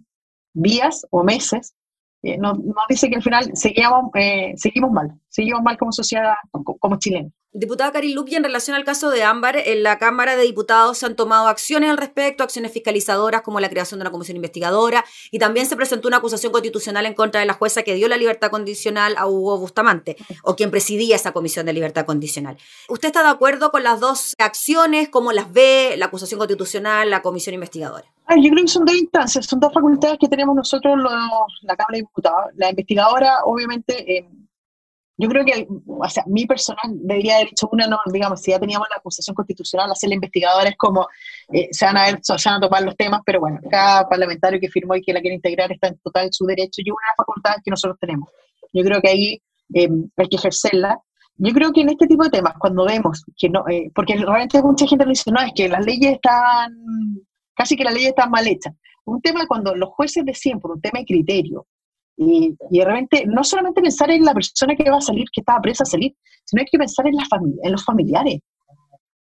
días 0.53 1.05
o 1.11 1.23
meses, 1.23 1.75
eh, 2.23 2.37
nos, 2.37 2.57
dice 2.87 3.09
que 3.09 3.15
al 3.15 3.23
final 3.23 3.51
seguimos, 3.55 4.11
eh, 4.15 4.53
seguimos 4.55 4.91
mal, 4.91 5.11
seguimos 5.29 5.61
mal 5.63 5.77
como 5.77 5.91
sociedad, 5.91 6.35
como, 6.51 6.77
como. 6.77 6.99
Diputada 7.53 7.91
Karin 7.91 8.15
Luque, 8.15 8.37
en 8.37 8.45
relación 8.45 8.77
al 8.77 8.85
caso 8.85 9.09
de 9.09 9.23
Ámbar, 9.23 9.57
en 9.57 9.83
la 9.83 9.97
Cámara 9.97 10.37
de 10.37 10.43
Diputados 10.43 10.99
se 10.99 11.05
han 11.05 11.17
tomado 11.17 11.49
acciones 11.49 11.89
al 11.89 11.97
respecto, 11.97 12.43
acciones 12.43 12.71
fiscalizadoras 12.71 13.41
como 13.41 13.59
la 13.59 13.69
creación 13.69 13.99
de 13.99 14.03
una 14.03 14.11
comisión 14.11 14.37
investigadora 14.37 15.03
y 15.31 15.39
también 15.39 15.65
se 15.65 15.75
presentó 15.75 16.07
una 16.07 16.17
acusación 16.17 16.53
constitucional 16.53 17.05
en 17.05 17.13
contra 17.13 17.41
de 17.41 17.45
la 17.45 17.51
jueza 17.51 17.83
que 17.83 17.93
dio 17.93 18.07
la 18.07 18.15
libertad 18.15 18.51
condicional 18.51 19.15
a 19.17 19.27
Hugo 19.27 19.57
Bustamante 19.57 20.15
o 20.43 20.55
quien 20.55 20.71
presidía 20.71 21.17
esa 21.17 21.33
comisión 21.33 21.65
de 21.65 21.73
libertad 21.73 22.05
condicional. 22.05 22.55
¿Usted 22.87 23.07
está 23.07 23.21
de 23.21 23.29
acuerdo 23.29 23.69
con 23.69 23.83
las 23.83 23.99
dos 23.99 24.33
acciones? 24.37 25.09
¿Cómo 25.09 25.33
las 25.33 25.51
ve? 25.51 25.95
La 25.97 26.05
acusación 26.05 26.37
constitucional, 26.37 27.09
la 27.09 27.21
comisión 27.21 27.53
investigadora. 27.53 28.05
Yo 28.29 28.49
creo 28.49 28.63
que 28.63 28.67
son 28.69 28.85
dos 28.85 28.95
instancias, 28.95 29.45
son 29.45 29.59
dos 29.59 29.73
facultades 29.73 30.17
que 30.21 30.29
tenemos 30.29 30.55
nosotros, 30.55 30.97
la 31.63 31.75
Cámara 31.75 31.95
de 31.95 31.97
Diputados. 31.97 32.45
La 32.55 32.69
investigadora, 32.69 33.39
obviamente, 33.43 34.19
eh, 34.19 34.25
yo 35.21 35.29
creo 35.29 35.45
que, 35.45 35.67
o 35.85 36.09
sea, 36.09 36.23
mi 36.25 36.47
personal 36.47 36.81
debería 36.93 37.35
haber 37.35 37.49
hecho 37.49 37.69
una, 37.71 37.85
no, 37.85 37.99
digamos, 38.11 38.41
si 38.41 38.49
ya 38.49 38.59
teníamos 38.59 38.87
la 38.89 38.95
acusación 38.95 39.35
constitucional, 39.35 39.91
hacer 39.91 40.09
la 40.09 40.15
investigadora 40.15 40.67
es 40.67 40.75
como, 40.77 41.07
eh, 41.53 41.67
se, 41.71 41.85
van 41.85 41.97
a 41.97 42.05
ver, 42.05 42.19
se 42.23 42.33
van 42.49 42.57
a 42.57 42.59
tomar 42.59 42.81
los 42.81 42.97
temas, 42.97 43.21
pero 43.23 43.39
bueno, 43.39 43.59
cada 43.69 44.09
parlamentario 44.09 44.59
que 44.59 44.67
firmó 44.67 44.95
y 44.95 45.03
que 45.03 45.13
la 45.13 45.21
quiere 45.21 45.35
integrar 45.35 45.71
está 45.71 45.89
en 45.89 45.99
total 45.99 46.29
su 46.31 46.47
derecho 46.47 46.81
y 46.83 46.89
una 46.89 47.13
facultad 47.15 47.53
que 47.63 47.69
nosotros 47.69 47.99
tenemos. 47.99 48.29
Yo 48.73 48.83
creo 48.83 48.99
que 48.99 49.09
ahí 49.09 49.41
eh, 49.75 49.89
hay 50.17 50.27
que 50.27 50.37
ejercerla. 50.37 50.97
Yo 51.35 51.53
creo 51.53 51.71
que 51.71 51.81
en 51.81 51.89
este 51.89 52.07
tipo 52.07 52.23
de 52.23 52.31
temas, 52.31 52.55
cuando 52.59 52.85
vemos 52.85 53.23
que 53.37 53.47
no, 53.47 53.63
eh, 53.69 53.91
porque 53.93 54.15
realmente 54.15 54.59
mucha 54.63 54.87
gente 54.87 55.05
dice, 55.05 55.29
no, 55.29 55.39
es 55.41 55.51
que 55.55 55.69
las 55.69 55.85
leyes 55.85 56.13
están, 56.13 56.73
casi 57.53 57.75
que 57.75 57.83
las 57.83 57.93
leyes 57.93 58.09
están 58.09 58.31
mal 58.31 58.47
hechas. 58.47 58.73
Un 59.05 59.21
tema 59.21 59.45
cuando 59.45 59.75
los 59.75 59.89
jueces 59.89 60.25
deciden 60.25 60.59
por 60.59 60.71
un 60.71 60.81
tema 60.81 60.99
de 60.99 61.05
criterio, 61.05 61.67
y, 62.23 62.55
y, 62.69 62.79
de 62.79 63.25
no 63.25 63.43
solamente 63.43 63.81
pensar 63.81 64.11
en 64.11 64.23
la 64.23 64.33
persona 64.33 64.75
que 64.75 64.89
va 64.89 64.97
a 64.97 65.01
salir, 65.01 65.25
que 65.33 65.41
estaba 65.41 65.59
presa 65.59 65.83
a 65.83 65.87
salir, 65.87 66.13
sino 66.45 66.61
hay 66.61 66.67
que 66.71 66.77
pensar 66.77 67.07
en, 67.07 67.15
la 67.15 67.25
familia, 67.25 67.59
en 67.63 67.71
los 67.71 67.83
familiares. 67.83 68.39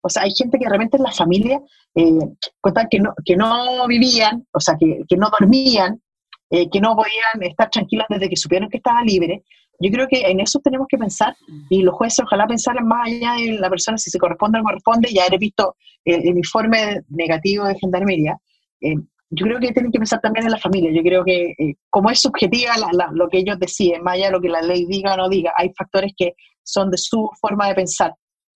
O 0.02 0.10
sea, 0.10 0.24
hay 0.24 0.32
gente 0.36 0.58
que 0.58 0.66
de 0.66 0.72
repente 0.72 0.98
en 0.98 1.04
la 1.04 1.12
familia 1.12 1.62
eh, 1.94 2.20
cuentan 2.60 2.88
que 2.90 3.00
no, 3.00 3.14
que 3.24 3.36
no 3.36 3.86
vivían, 3.88 4.48
o 4.52 4.60
sea, 4.60 4.76
que, 4.80 5.02
que 5.08 5.16
no 5.16 5.30
dormían, 5.40 6.02
eh, 6.50 6.70
que 6.72 6.82
no 6.82 6.96
podían 6.96 7.44
estar 7.44 7.70
tranquilas 7.70 8.08
desde 8.10 8.30
que 8.30 8.36
supieron 8.36 8.70
que 8.70 8.78
estaba 8.78 9.04
libre. 9.04 9.44
Yo 9.80 9.92
creo 9.92 10.08
que 10.08 10.22
en 10.22 10.40
eso 10.40 10.60
tenemos 10.60 10.88
que 10.90 10.98
pensar 10.98 11.36
y 11.70 11.84
los 11.84 11.94
jueces 11.94 12.26
ojalá 12.26 12.48
pensaran 12.48 12.88
más 12.88 13.08
allá 13.08 13.34
de 13.34 13.60
la 13.60 13.70
persona 13.70 14.00
si 14.00 14.10
se 14.10 14.18
corresponde 14.18 14.58
o 14.58 14.62
no 14.62 14.70
corresponde. 14.70 15.10
Ya 15.14 15.28
he 15.28 15.38
visto 15.38 15.76
el, 16.04 16.30
el 16.30 16.38
informe 16.38 17.02
negativo 17.10 17.66
de 17.66 17.76
Gendarmería. 17.76 18.38
Eh, 18.82 18.96
yo 19.30 19.46
creo 19.46 19.60
que 19.60 19.72
tienen 19.74 19.92
que 19.92 20.00
pensar 20.00 20.22
también 20.22 20.46
en 20.46 20.52
la 20.52 20.58
familia. 20.58 20.92
Yo 20.92 21.02
creo 21.02 21.24
que 21.24 21.54
eh, 21.58 21.76
como 21.90 22.10
es 22.10 22.22
subjetiva 22.22 22.74
lo 23.12 23.28
que 23.28 23.40
ellos 23.40 23.60
deciden, 23.60 24.04
más 24.04 24.16
allá 24.16 24.28
de 24.28 24.32
lo 24.32 24.42
que 24.42 24.50
la 24.50 24.62
ley 24.62 24.86
diga 24.86 25.14
o 25.14 25.18
no 25.18 25.30
diga, 25.30 25.54
hay 25.58 25.72
factores 25.78 26.14
que 26.16 26.34
son 26.64 26.90
de 26.90 26.98
su 26.98 27.30
forma 27.40 27.68
de 27.68 27.76
pensar. 27.76 28.14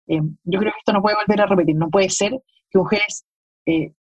Eh, 0.07 0.21
yo 0.45 0.59
creo 0.59 0.73
que 0.73 0.79
esto 0.79 0.93
no 0.93 1.03
puede 1.03 1.17
volver 1.17 1.41
a 1.41 1.47
repetir. 1.47 1.77
No 1.77 1.89
puede 1.89 2.11
ser 2.11 2.33
que 2.71 2.79
un 2.79 2.85
juez 2.85 3.25
eh, 3.67 3.93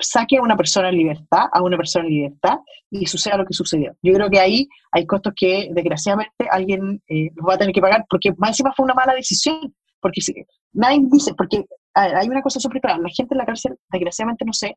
saque 0.00 0.38
a 0.38 0.42
una 0.42 0.56
persona 0.56 0.88
en 0.88 0.96
libertad, 0.96 1.46
a 1.52 1.62
una 1.62 1.76
persona 1.76 2.06
en 2.06 2.12
libertad, 2.12 2.58
y 2.90 3.06
suceda 3.06 3.36
lo 3.36 3.46
que 3.46 3.54
sucedió. 3.54 3.96
Yo 4.02 4.12
creo 4.14 4.28
que 4.28 4.40
ahí 4.40 4.68
hay 4.90 5.06
costos 5.06 5.32
que 5.36 5.68
desgraciadamente 5.72 6.48
alguien 6.50 7.00
los 7.08 7.48
va 7.48 7.54
a 7.54 7.58
tener 7.58 7.72
que 7.72 7.80
pagar, 7.80 8.04
porque 8.10 8.32
más 8.36 8.50
encima 8.50 8.72
fue 8.76 8.84
una 8.84 8.94
mala 8.94 9.14
decisión. 9.14 9.74
Porque 10.00 10.20
si, 10.20 10.34
nadie 10.72 11.00
dice, 11.10 11.32
porque 11.34 11.64
hay 11.94 12.28
una 12.28 12.42
cosa 12.42 12.60
súper 12.60 12.80
clara, 12.80 12.98
la 12.98 13.08
gente 13.08 13.34
en 13.34 13.38
la 13.38 13.46
cárcel, 13.46 13.78
desgraciadamente, 13.90 14.44
no 14.44 14.52
sé, 14.52 14.76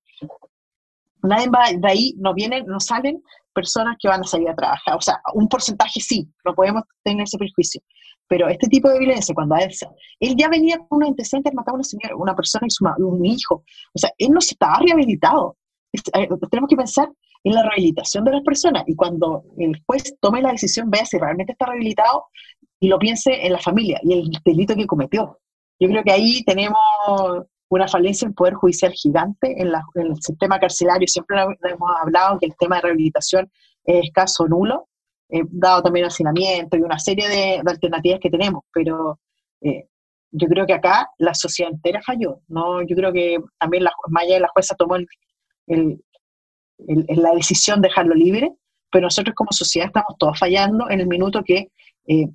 nadie 1.28 1.50
va, 1.50 1.72
de 1.72 1.88
ahí 1.88 2.14
no 2.18 2.34
vienen, 2.34 2.66
no 2.66 2.80
salen 2.80 3.22
personas 3.54 3.98
que 4.00 4.08
van 4.08 4.22
a 4.22 4.24
salir 4.24 4.50
a 4.50 4.56
trabajar. 4.56 4.96
O 4.96 5.02
sea, 5.02 5.20
un 5.34 5.48
porcentaje 5.48 6.00
sí, 6.00 6.28
no 6.46 6.54
podemos 6.54 6.84
tener 7.04 7.24
ese 7.24 7.38
prejuicio. 7.38 7.82
Pero 8.28 8.50
este 8.50 8.68
tipo 8.68 8.90
de 8.90 9.00
violencia, 9.00 9.34
cuando 9.34 9.56
él, 9.56 9.72
él 10.20 10.36
ya 10.38 10.50
venía 10.50 10.78
con 10.78 10.98
una 10.98 11.08
antecedente 11.08 11.50
de 11.50 11.58
a 11.66 11.74
una 11.74 11.84
señora, 11.84 12.16
una 12.16 12.36
persona 12.36 12.68
y 12.68 12.72
su, 12.72 12.86
un 12.86 13.26
hijo, 13.26 13.64
o 13.94 14.00
sea, 14.00 14.12
él 14.18 14.32
no 14.32 14.42
se 14.42 14.52
estaba 14.52 14.80
rehabilitado. 14.80 15.58
Eh, 15.94 16.28
tenemos 16.52 16.70
que 16.70 16.76
pensar 16.76 17.10
en 17.44 17.54
la 17.54 17.64
rehabilitación 17.64 18.26
de 18.26 18.32
las 18.32 18.42
personas 18.44 18.84
y 18.88 18.96
cuando 18.96 19.46
el 19.58 19.82
juez 19.86 20.16
tome 20.20 20.42
la 20.42 20.52
decisión, 20.52 20.92
vea 20.92 21.06
si 21.06 21.18
realmente 21.18 21.54
está 21.54 21.66
rehabilitado 21.68 22.26
y 22.80 22.90
lo 22.90 23.00
piense 23.00 23.46
en 23.46 23.54
la 23.54 23.60
familia 23.60 24.00
y 24.04 24.14
el 24.14 24.30
delito 24.44 24.76
que 24.76 24.86
cometió. 24.86 25.40
Yo 25.80 25.88
creo 25.88 26.04
que 26.04 26.12
ahí 26.12 26.44
tenemos 26.44 26.78
una 27.70 27.88
falencia 27.88 28.26
en 28.26 28.34
poder 28.34 28.54
judicial 28.54 28.92
gigante 28.94 29.62
en, 29.62 29.72
el 29.96 30.16
sistema 30.22 30.60
carcelario. 30.60 31.08
Siempre 31.08 31.42
hemos 31.42 31.90
hablado 32.02 32.40
que 32.40 32.46
el 32.46 32.56
tema 32.58 32.78
de 32.78 32.84
rehabilitación 32.84 33.52
es 33.84 34.06
escaso, 34.06 34.48
nulo, 34.48 34.88
eh, 35.30 35.44
dado 35.50 35.84
también 35.84 36.06
el 36.06 36.10
hacinamiento 36.10 36.78
y 36.78 36.82
una 36.82 37.00
serie 37.00 37.28
de, 37.28 37.62
alternativas 37.66 38.20
que 38.22 38.30
tenemos, 38.30 38.64
pero 38.72 39.20
eh, 39.62 39.88
yo 40.32 40.48
creo 40.48 40.66
que 40.66 40.74
acá 40.74 41.10
la 41.18 41.34
sociedad 41.34 41.72
entera 41.72 42.02
falló. 42.02 42.42
¿no? 42.48 42.82
Yo 42.84 42.96
creo 42.96 43.12
que 43.12 43.38
también 43.60 43.84
la, 43.84 43.92
Maya 44.10 44.36
de 44.36 44.42
la 44.42 44.50
jueza 44.50 44.76
tomó 44.76 44.96
la 45.68 47.32
decisión 47.34 47.82
de 47.82 47.90
dejarlo 47.90 48.16
libre, 48.16 48.52
pero 48.92 49.06
nosotros 49.06 49.36
como 49.36 49.52
sociedad 49.52 49.88
estamos 49.88 50.18
todos 50.18 50.40
fallando 50.40 50.90
en 50.90 51.02
el 51.02 51.08
minuto 51.08 51.44
que 51.44 51.72
eh, 52.08 52.28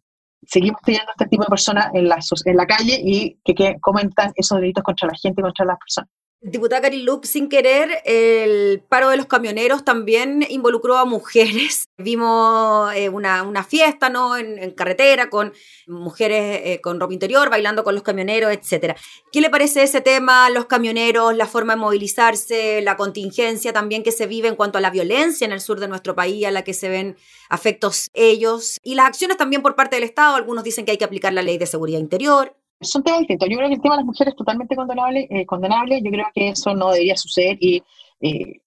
seguimos 0.46 0.80
teniendo 0.84 1.10
este 1.12 1.26
tipo 1.26 1.44
de 1.44 1.48
personas 1.48 1.90
en 1.94 2.08
la, 2.08 2.18
en 2.44 2.56
la 2.56 2.66
calle 2.66 3.00
y 3.02 3.38
que, 3.44 3.76
comentan 3.80 4.32
esos 4.34 4.60
delitos 4.60 4.82
contra 4.82 5.08
la 5.08 5.14
gente 5.14 5.40
y 5.40 5.42
contra 5.42 5.64
las 5.64 5.78
personas. 5.78 6.10
Diputada 6.44 6.82
Karin 6.82 7.04
Luke, 7.04 7.28
sin 7.28 7.48
querer, 7.48 8.02
el 8.04 8.82
paro 8.88 9.10
de 9.10 9.16
los 9.16 9.26
camioneros 9.26 9.84
también 9.84 10.44
involucró 10.48 10.96
a 10.98 11.04
mujeres. 11.04 11.84
Vimos 11.98 12.92
eh, 12.96 13.08
una, 13.10 13.44
una, 13.44 13.62
fiesta 13.62 14.08
¿no? 14.08 14.36
En, 14.36 14.72
carretera 14.72 15.30
con 15.30 15.52
mujeres 15.86 16.62
eh, 16.64 16.80
con 16.80 16.98
ropa 16.98 17.12
interior, 17.12 17.48
bailando 17.48 17.84
con 17.84 17.94
los 17.94 18.02
camioneros, 18.02 18.50
etc. 18.50 18.96
¿Qué 19.30 19.40
le 19.40 19.50
parece 19.50 19.84
ese 19.84 20.00
tema, 20.00 20.50
los 20.50 20.66
camioneros, 20.66 21.36
la 21.36 21.46
forma 21.46 21.74
de 21.74 21.80
movilizarse, 21.80 22.82
la 22.82 22.96
contingencia 22.96 23.72
también 23.72 24.02
que 24.02 24.10
se 24.10 24.26
vive 24.26 24.48
en 24.48 24.56
cuanto 24.56 24.78
a 24.78 24.80
la 24.80 24.90
violencia 24.90 25.44
en 25.44 25.52
el 25.52 25.60
sur 25.60 25.78
de 25.78 25.86
nuestro 25.86 26.16
país, 26.16 26.44
a 26.44 26.50
la 26.50 26.64
que 26.64 26.74
se 26.74 26.88
ven 26.88 27.16
afectos 27.50 28.08
ellos, 28.14 28.80
y 28.82 28.96
las 28.96 29.06
acciones 29.06 29.36
también 29.36 29.62
por 29.62 29.76
parte 29.76 29.94
del 29.94 30.04
Estado? 30.04 30.34
Algunos 30.34 30.64
dicen 30.64 30.84
que 30.84 30.90
hay 30.90 30.98
que 30.98 31.04
aplicar 31.04 31.32
la 31.32 31.42
ley 31.42 31.56
de 31.56 31.66
seguridad 31.66 32.00
interior 32.00 32.56
son 32.82 33.02
temas 33.02 33.20
distintos. 33.20 33.48
Yo 33.48 33.56
creo 33.56 33.68
que 33.68 33.74
el 33.74 33.80
tema 33.80 33.94
de 33.94 34.00
las 34.00 34.06
mujeres 34.06 34.32
es 34.32 34.36
totalmente 34.36 34.76
condenable, 34.76 35.26
eh, 35.30 35.46
condenable. 35.46 36.00
Yo 36.02 36.10
creo 36.10 36.26
que 36.34 36.48
eso 36.48 36.74
no 36.74 36.90
debería 36.90 37.16
suceder 37.16 37.56
y, 37.60 37.82
eh, 38.20 38.60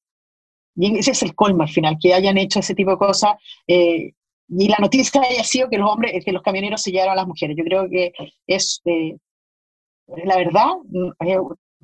y, 0.75 0.97
ese 0.97 1.11
es 1.11 1.23
el 1.23 1.35
colmo 1.35 1.63
al 1.63 1.69
final, 1.69 1.97
que 2.01 2.13
hayan 2.13 2.37
hecho 2.37 2.59
ese 2.59 2.75
tipo 2.75 2.91
de 2.91 2.97
cosas. 2.97 3.35
Eh, 3.67 4.11
y 4.47 4.67
la 4.67 4.77
noticia 4.79 5.21
haya 5.21 5.43
sido 5.43 5.69
que 5.69 5.77
los 5.77 5.89
hombres, 5.89 6.23
que 6.23 6.31
los 6.31 6.43
camioneros 6.43 6.81
se 6.81 6.91
llevaron 6.91 7.13
a 7.13 7.15
las 7.15 7.27
mujeres. 7.27 7.55
Yo 7.57 7.63
creo 7.63 7.89
que 7.89 8.13
es, 8.47 8.81
la 8.85 10.37
verdad, 10.37 10.67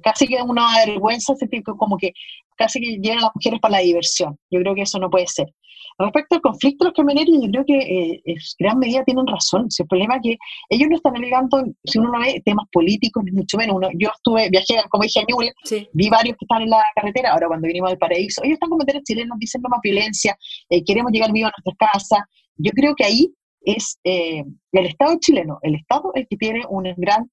casi 0.03 0.27
que 0.27 0.41
una 0.41 0.67
vergüenza, 0.85 1.33
como 1.77 1.97
que 1.97 2.13
casi 2.57 2.79
que 2.79 2.97
llegan 2.97 3.19
a 3.19 3.23
las 3.23 3.31
mujeres 3.35 3.59
para 3.59 3.73
la 3.73 3.79
diversión. 3.79 4.37
Yo 4.49 4.59
creo 4.59 4.75
que 4.75 4.81
eso 4.81 4.99
no 4.99 5.09
puede 5.09 5.27
ser. 5.27 5.53
Respecto 5.97 6.35
al 6.35 6.41
conflicto 6.41 6.83
de 6.83 6.89
los 6.89 6.95
camioneros, 6.95 7.35
yo 7.41 7.51
creo 7.51 7.65
que 7.65 7.77
eh, 7.77 8.21
en 8.25 8.35
gran 8.59 8.79
medida 8.79 9.03
tienen 9.03 9.27
razón. 9.27 9.67
el 9.77 9.87
problema 9.87 10.15
es 10.15 10.21
que 10.23 10.37
ellos 10.69 10.89
no 10.89 10.95
están 10.95 11.15
alegando, 11.15 11.63
si 11.83 11.99
uno 11.99 12.11
no 12.11 12.19
ve 12.19 12.41
temas 12.43 12.65
políticos, 12.71 13.23
ni 13.23 13.31
mucho 13.31 13.57
menos. 13.57 13.75
Uno, 13.75 13.89
yo 13.97 14.09
estuve, 14.15 14.49
viajé, 14.49 14.75
como 14.89 15.03
dije, 15.03 15.19
a 15.19 15.23
Ñuble, 15.29 15.53
vi 15.93 16.09
varios 16.09 16.37
que 16.37 16.45
están 16.45 16.63
en 16.63 16.69
la 16.69 16.83
carretera, 16.95 17.31
ahora 17.31 17.47
cuando 17.47 17.67
vinimos 17.67 17.89
del 17.89 17.99
paraíso, 17.99 18.41
ellos 18.43 18.55
están 18.55 18.69
como 18.69 18.85
chilenos, 19.03 19.37
dicen 19.39 19.61
no 19.61 19.69
más 19.69 19.79
violencia, 19.83 20.37
eh, 20.69 20.83
queremos 20.83 21.11
llegar 21.11 21.31
vivo 21.31 21.47
a 21.47 21.51
nuestras 21.57 21.91
casas. 21.91 22.19
Yo 22.57 22.71
creo 22.71 22.95
que 22.95 23.05
ahí 23.05 23.33
es 23.61 23.99
eh, 24.03 24.43
el 24.71 24.85
Estado 24.85 25.17
chileno, 25.19 25.59
el 25.61 25.75
Estado 25.75 26.11
el 26.15 26.27
que 26.27 26.37
tiene 26.37 26.63
una 26.69 26.93
gran 26.97 27.29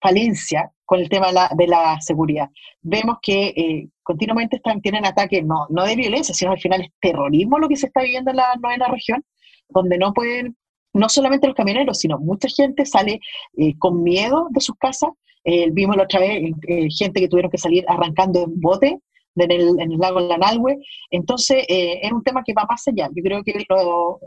falencia 0.00 0.70
con 0.86 1.00
el 1.00 1.08
tema 1.08 1.28
de 1.28 1.66
la, 1.66 2.00
seguridad. 2.00 2.48
Vemos 2.80 3.18
que 3.20 3.48
eh, 3.48 3.88
continuamente 4.02 4.56
están, 4.56 4.80
tienen 4.80 5.04
ataques 5.04 5.44
no, 5.44 5.66
no 5.68 5.84
de 5.84 5.96
violencia, 5.96 6.32
sino 6.32 6.52
al 6.52 6.60
final 6.60 6.80
es 6.80 6.88
terrorismo 7.00 7.58
lo 7.58 7.68
que 7.68 7.76
se 7.76 7.88
está 7.88 8.02
viviendo 8.02 8.30
en 8.30 8.36
la 8.36 8.54
novena 8.62 8.86
región, 8.86 9.22
donde 9.68 9.98
no 9.98 10.14
pueden, 10.14 10.56
no 10.94 11.08
solamente 11.08 11.48
los 11.48 11.56
camioneros, 11.56 11.98
sino 11.98 12.18
mucha 12.18 12.48
gente 12.48 12.86
sale 12.86 13.18
eh, 13.58 13.76
con 13.78 14.02
miedo 14.02 14.46
de 14.50 14.60
sus 14.60 14.76
casas. 14.76 15.10
Eh, 15.44 15.68
vimos 15.72 15.96
la 15.96 16.04
otra 16.04 16.20
vez 16.20 16.52
gente 16.96 17.20
que 17.20 17.28
tuvieron 17.28 17.50
que 17.50 17.58
salir 17.58 17.84
arrancando 17.88 18.44
en 18.44 18.60
bote 18.60 18.98
en 19.36 19.50
el, 19.50 19.80
en 19.80 19.92
el 19.92 19.98
lago 19.98 20.20
Lanalhue. 20.20 20.78
Entonces, 21.10 21.64
es 21.68 22.10
un 22.10 22.22
tema 22.22 22.42
que 22.44 22.54
va 22.54 22.64
más 22.68 22.86
allá. 22.88 23.10
Yo 23.14 23.22
creo 23.22 23.42
que 23.44 23.52
lo, 23.68 24.18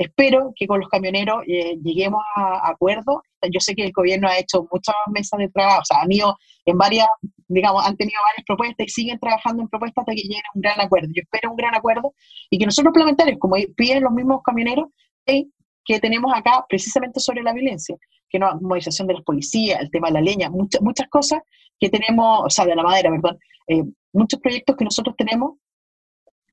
Espero 0.00 0.54
que 0.56 0.66
con 0.66 0.80
los 0.80 0.88
camioneros 0.88 1.42
eh, 1.46 1.76
lleguemos 1.82 2.22
a 2.34 2.70
acuerdos. 2.70 3.18
Yo 3.52 3.60
sé 3.60 3.74
que 3.74 3.84
el 3.84 3.92
gobierno 3.92 4.28
ha 4.28 4.38
hecho 4.38 4.66
muchas 4.72 4.94
mesas 5.12 5.38
de 5.38 5.50
trabajo, 5.50 5.82
o 5.82 5.84
sea, 5.84 6.00
han 6.00 6.10
ido 6.10 6.38
en 6.64 6.78
varias, 6.78 7.06
digamos, 7.48 7.86
han 7.86 7.98
tenido 7.98 8.18
varias 8.30 8.46
propuestas 8.46 8.86
y 8.86 8.88
siguen 8.88 9.18
trabajando 9.18 9.62
en 9.62 9.68
propuestas 9.68 10.00
hasta 10.00 10.14
que 10.14 10.22
lleguen 10.22 10.40
a 10.40 10.50
un 10.54 10.62
gran 10.62 10.80
acuerdo. 10.80 11.08
Yo 11.14 11.20
espero 11.20 11.50
un 11.50 11.56
gran 11.58 11.74
acuerdo 11.74 12.14
y 12.48 12.58
que 12.58 12.64
nosotros 12.64 12.94
parlamentarios, 12.94 13.38
como 13.38 13.56
piden 13.76 14.02
los 14.02 14.12
mismos 14.12 14.40
camioneros, 14.42 14.86
que 15.26 16.00
tenemos 16.00 16.32
acá 16.34 16.64
precisamente 16.66 17.20
sobre 17.20 17.42
la 17.42 17.52
violencia, 17.52 17.94
que 18.30 18.38
no 18.38 18.58
movilización 18.58 19.06
de 19.06 19.14
las 19.14 19.22
policías, 19.22 19.80
el 19.80 19.90
tema 19.90 20.08
de 20.08 20.14
la 20.14 20.22
leña, 20.22 20.48
muchas, 20.48 20.80
muchas 20.80 21.08
cosas 21.10 21.40
que 21.78 21.90
tenemos, 21.90 22.46
o 22.46 22.48
sea, 22.48 22.64
de 22.64 22.74
la 22.74 22.82
madera, 22.82 23.10
perdón, 23.10 23.38
eh, 23.68 23.84
muchos 24.14 24.40
proyectos 24.40 24.76
que 24.76 24.84
nosotros 24.84 25.14
tenemos 25.18 25.58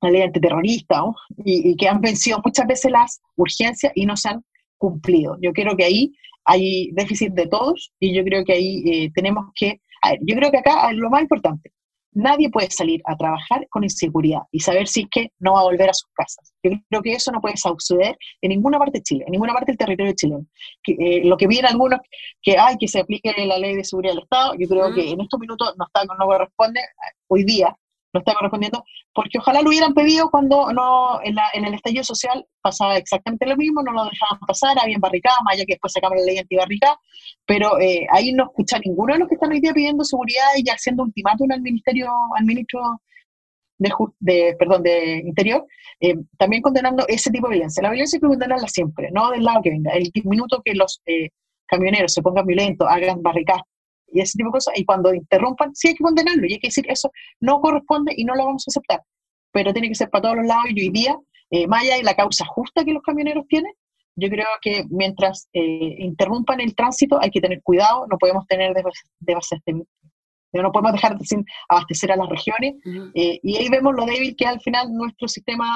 la 0.00 0.10
ley 0.10 0.22
antiterrorista, 0.22 1.02
y, 1.44 1.76
que 1.76 1.88
han 1.88 2.00
vencido 2.00 2.40
muchas 2.44 2.66
veces 2.66 2.90
las 2.90 3.20
urgencias 3.36 3.92
y 3.94 4.06
no 4.06 4.16
se 4.16 4.30
han 4.30 4.44
cumplido. 4.76 5.36
Yo 5.40 5.52
creo 5.52 5.76
que 5.76 5.84
ahí 5.84 6.12
hay 6.44 6.90
déficit 6.92 7.32
de 7.32 7.46
todos 7.46 7.92
y 8.00 8.14
yo 8.14 8.24
creo 8.24 8.44
que 8.44 8.52
ahí 8.52 8.82
eh, 8.86 9.10
tenemos 9.14 9.46
que, 9.54 9.80
a 10.02 10.10
ver, 10.10 10.20
yo 10.22 10.36
creo 10.36 10.50
que 10.50 10.58
acá 10.58 10.92
lo 10.92 11.10
más 11.10 11.22
importante, 11.22 11.72
nadie 12.12 12.50
puede 12.50 12.70
salir 12.70 13.00
a 13.04 13.16
trabajar 13.16 13.66
con 13.68 13.84
inseguridad 13.84 14.42
y 14.50 14.60
saber 14.60 14.88
si 14.88 15.02
es 15.02 15.08
que 15.10 15.32
no 15.38 15.54
va 15.54 15.60
a 15.60 15.64
volver 15.64 15.90
a 15.90 15.94
sus 15.94 16.10
casas. 16.14 16.52
Yo 16.62 16.70
creo 16.88 17.02
que 17.02 17.12
eso 17.12 17.30
no 17.30 17.40
puede 17.40 17.56
suceder 17.56 18.16
en 18.40 18.50
ninguna 18.50 18.78
parte 18.78 18.98
de 18.98 19.02
Chile, 19.02 19.24
en 19.26 19.32
ninguna 19.32 19.52
parte 19.52 19.72
del 19.72 19.78
territorio 19.78 20.12
chileno. 20.14 20.46
Que, 20.82 20.92
eh, 20.92 21.24
lo 21.24 21.36
que 21.36 21.46
vienen 21.46 21.70
algunos 21.70 22.00
que 22.42 22.58
hay 22.58 22.76
que 22.76 22.88
se 22.88 23.00
aplique 23.00 23.32
la 23.46 23.58
ley 23.58 23.76
de 23.76 23.84
seguridad 23.84 24.14
del 24.14 24.22
Estado, 24.22 24.54
yo 24.58 24.68
creo 24.68 24.94
que 24.94 25.10
en 25.10 25.20
estos 25.20 25.38
minutos 25.38 25.74
no, 25.78 25.86
está, 25.86 26.04
no 26.04 26.26
corresponde, 26.26 26.80
hoy 27.28 27.44
día 27.44 27.76
no 28.12 28.20
está 28.20 28.34
correspondiendo, 28.34 28.84
porque 29.12 29.38
ojalá 29.38 29.60
lo 29.62 29.68
hubieran 29.68 29.94
pedido 29.94 30.30
cuando 30.30 30.72
no 30.72 31.20
en, 31.22 31.34
la, 31.34 31.44
en, 31.52 31.64
el 31.66 31.74
estallido 31.74 32.04
social 32.04 32.46
pasaba 32.62 32.96
exactamente 32.96 33.46
lo 33.46 33.56
mismo, 33.56 33.82
no 33.82 33.92
lo 33.92 34.04
dejaban 34.04 34.40
pasar, 34.46 34.78
había 34.80 34.98
barricadas, 34.98 35.38
más 35.44 35.54
allá 35.54 35.64
que 35.66 35.74
después 35.74 35.92
sacaban 35.92 36.18
la 36.18 36.24
ley 36.24 36.38
antibarricada, 36.38 36.98
pero 37.46 37.78
eh, 37.78 38.06
ahí 38.10 38.32
no 38.32 38.44
escucha 38.44 38.78
ninguno 38.78 39.14
de 39.14 39.20
los 39.20 39.28
que 39.28 39.34
están 39.34 39.50
hoy 39.50 39.60
día 39.60 39.72
pidiendo 39.72 40.04
seguridad 40.04 40.48
y 40.56 40.68
haciendo 40.70 41.02
ultimátum 41.02 41.50
al 41.52 41.60
ministerio, 41.60 42.08
al 42.36 42.44
ministro 42.44 42.80
de, 43.78 43.90
de 44.20 44.56
perdón, 44.58 44.82
de 44.82 45.18
Interior, 45.24 45.66
eh, 46.00 46.14
también 46.38 46.62
condenando 46.62 47.04
ese 47.08 47.30
tipo 47.30 47.48
de 47.48 47.54
violencia. 47.54 47.82
La 47.82 47.90
violencia 47.90 48.16
hay 48.16 48.20
que 48.20 48.26
condenarla 48.26 48.68
siempre, 48.68 49.10
no 49.12 49.30
del 49.30 49.44
lado 49.44 49.60
que 49.62 49.70
venga. 49.70 49.92
El 49.92 50.10
minuto 50.24 50.62
que 50.64 50.74
los 50.74 51.00
eh, 51.06 51.30
camioneros 51.66 52.12
se 52.12 52.22
pongan 52.22 52.46
violentos, 52.46 52.88
hagan 52.88 53.22
barricadas 53.22 53.62
y 54.12 54.20
ese 54.20 54.36
tipo 54.36 54.48
de 54.48 54.52
cosas. 54.52 54.74
Y 54.76 54.84
cuando 54.84 55.14
interrumpan, 55.14 55.74
sí 55.74 55.88
hay 55.88 55.94
que 55.94 56.04
condenarlo 56.04 56.46
y 56.46 56.54
hay 56.54 56.58
que 56.58 56.68
decir 56.68 56.86
eso 56.88 57.10
no 57.40 57.60
corresponde 57.60 58.12
y 58.16 58.24
no 58.24 58.34
lo 58.34 58.46
vamos 58.46 58.64
a 58.66 58.70
aceptar. 58.70 59.02
Pero 59.52 59.72
tiene 59.72 59.88
que 59.88 59.94
ser 59.94 60.10
para 60.10 60.22
todos 60.22 60.36
los 60.36 60.46
lados 60.46 60.66
y 60.68 60.80
hoy 60.80 60.90
día, 60.90 61.16
eh, 61.50 61.66
más 61.66 61.82
allá 61.82 61.96
de 61.96 62.02
la 62.02 62.14
causa 62.14 62.44
justa 62.46 62.84
que 62.84 62.92
los 62.92 63.02
camioneros 63.02 63.46
tienen, 63.48 63.72
yo 64.16 64.28
creo 64.28 64.46
que 64.60 64.84
mientras 64.90 65.48
eh, 65.52 65.96
interrumpan 65.98 66.60
el 66.60 66.74
tránsito 66.74 67.18
hay 67.20 67.30
que 67.30 67.40
tener 67.40 67.62
cuidado, 67.62 68.06
no 68.10 68.18
podemos 68.18 68.46
tener 68.46 68.74
desabastecimiento. 69.20 69.90
No 70.52 70.72
podemos 70.72 70.92
dejar 70.92 71.16
sin 71.24 71.44
abastecer 71.68 72.10
a 72.10 72.16
las 72.16 72.28
regiones. 72.28 72.74
Eh, 73.14 73.38
y 73.42 73.56
ahí 73.56 73.68
vemos 73.68 73.94
lo 73.94 74.06
débil 74.06 74.34
que 74.34 74.44
es 74.44 74.50
al 74.50 74.60
final 74.60 74.92
nuestro 74.92 75.28
sistema 75.28 75.68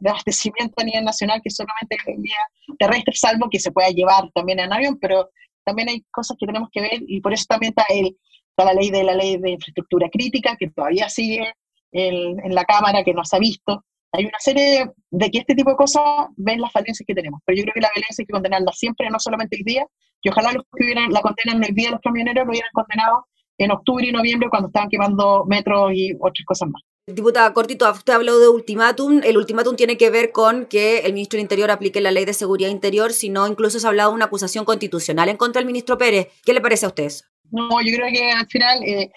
de 0.00 0.10
abastecimiento 0.10 0.74
a 0.76 0.84
nivel 0.84 1.04
nacional, 1.04 1.40
que 1.42 1.50
solamente 1.50 1.96
es 1.96 2.16
vía 2.18 2.36
terrestre, 2.78 3.14
salvo 3.14 3.48
que 3.50 3.58
se 3.58 3.72
pueda 3.72 3.88
llevar 3.88 4.30
también 4.34 4.60
en 4.60 4.72
avión, 4.72 4.98
pero 5.00 5.30
también 5.68 5.90
hay 5.90 6.02
cosas 6.10 6.36
que 6.40 6.46
tenemos 6.46 6.70
que 6.72 6.80
ver 6.80 7.02
y 7.06 7.20
por 7.20 7.34
eso 7.34 7.44
también 7.46 7.74
está, 7.76 7.84
el, 7.90 8.16
está 8.50 8.64
la 8.64 8.72
ley 8.72 8.90
de 8.90 9.04
la 9.04 9.14
ley 9.14 9.36
de 9.36 9.50
infraestructura 9.50 10.08
crítica 10.10 10.56
que 10.56 10.70
todavía 10.70 11.08
sigue 11.10 11.52
en, 11.92 12.54
la 12.54 12.64
Cámara, 12.64 13.04
que 13.04 13.12
no 13.12 13.24
se 13.24 13.36
ha 13.36 13.38
visto. 13.38 13.84
Hay 14.12 14.24
una 14.24 14.38
serie 14.38 14.90
de 15.10 15.30
que 15.30 15.38
este 15.38 15.54
tipo 15.54 15.70
de 15.70 15.76
cosas 15.76 16.02
ven 16.36 16.60
las 16.62 16.72
falencias 16.72 17.06
que 17.06 17.14
tenemos, 17.14 17.40
pero 17.44 17.58
yo 17.58 17.64
creo 17.64 17.74
que 17.74 17.80
la 17.82 17.90
violencia 17.94 18.22
hay 18.22 18.26
que 18.26 18.32
condenarla 18.32 18.72
siempre, 18.72 19.10
no 19.10 19.18
solamente 19.18 19.56
hoy 19.56 19.62
día, 19.64 19.86
y 20.22 20.30
ojalá 20.30 20.52
los 20.52 20.64
que 20.74 20.84
hubieran, 20.84 21.12
la 21.12 21.20
condenan 21.20 21.62
hoy 21.62 21.74
día 21.74 21.90
los 21.90 22.00
camioneros 22.00 22.46
lo 22.46 22.50
hubieran 22.50 22.70
condenado 22.72 23.26
en 23.58 23.70
octubre 23.72 24.06
y 24.06 24.12
noviembre 24.12 24.48
cuando 24.48 24.68
estaban 24.68 24.88
quemando 24.88 25.44
metros 25.46 25.92
y 25.92 26.14
otras 26.14 26.44
cosas 26.46 26.68
más. 26.70 26.82
Diputada 27.06 27.52
Cortito, 27.54 27.90
usted 27.90 28.12
habló 28.12 28.38
de 28.38 28.48
ultimátum. 28.48 29.20
El 29.24 29.38
ultimátum 29.38 29.76
tiene 29.76 29.96
que 29.96 30.10
ver 30.10 30.30
con 30.30 30.66
que 30.66 30.98
el 31.00 31.14
ministro 31.14 31.38
del 31.38 31.44
Interior 31.44 31.70
aplique 31.70 32.00
la 32.00 32.10
ley 32.10 32.26
de 32.26 32.34
seguridad 32.34 32.68
interior, 32.68 33.12
sino 33.12 33.46
incluso 33.46 33.80
se 33.80 33.86
ha 33.86 33.90
hablado 33.90 34.10
de 34.10 34.16
una 34.16 34.26
acusación 34.26 34.64
constitucional 34.64 35.28
en 35.28 35.38
contra 35.38 35.60
del 35.60 35.66
ministro 35.66 35.96
Pérez. 35.96 36.28
¿Qué 36.44 36.52
le 36.52 36.60
parece 36.60 36.84
a 36.84 36.90
usted 36.90 37.04
eso? 37.04 37.24
No, 37.50 37.80
yo 37.80 37.96
creo 37.96 38.12
que 38.12 38.30
al 38.30 38.46
final 38.46 38.84
eh, 38.84 39.10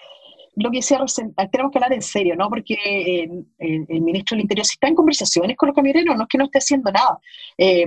lo 0.56 0.70
que 0.70 0.82
sea, 0.82 1.00
tenemos 1.50 1.70
que 1.70 1.78
hablar 1.78 1.92
en 1.92 2.02
serio, 2.02 2.34
¿no? 2.36 2.48
Porque 2.48 2.74
eh, 2.74 3.28
el, 3.58 4.00
ministro 4.00 4.36
del 4.36 4.42
Interior, 4.42 4.66
si 4.66 4.74
está 4.74 4.88
en 4.88 4.94
conversaciones 4.94 5.56
con 5.56 5.68
los 5.68 5.76
camioneros, 5.76 6.16
no 6.16 6.22
es 6.22 6.28
que 6.28 6.38
no 6.38 6.44
esté 6.44 6.58
haciendo 6.58 6.90
nada. 6.90 7.18
Eh, 7.58 7.86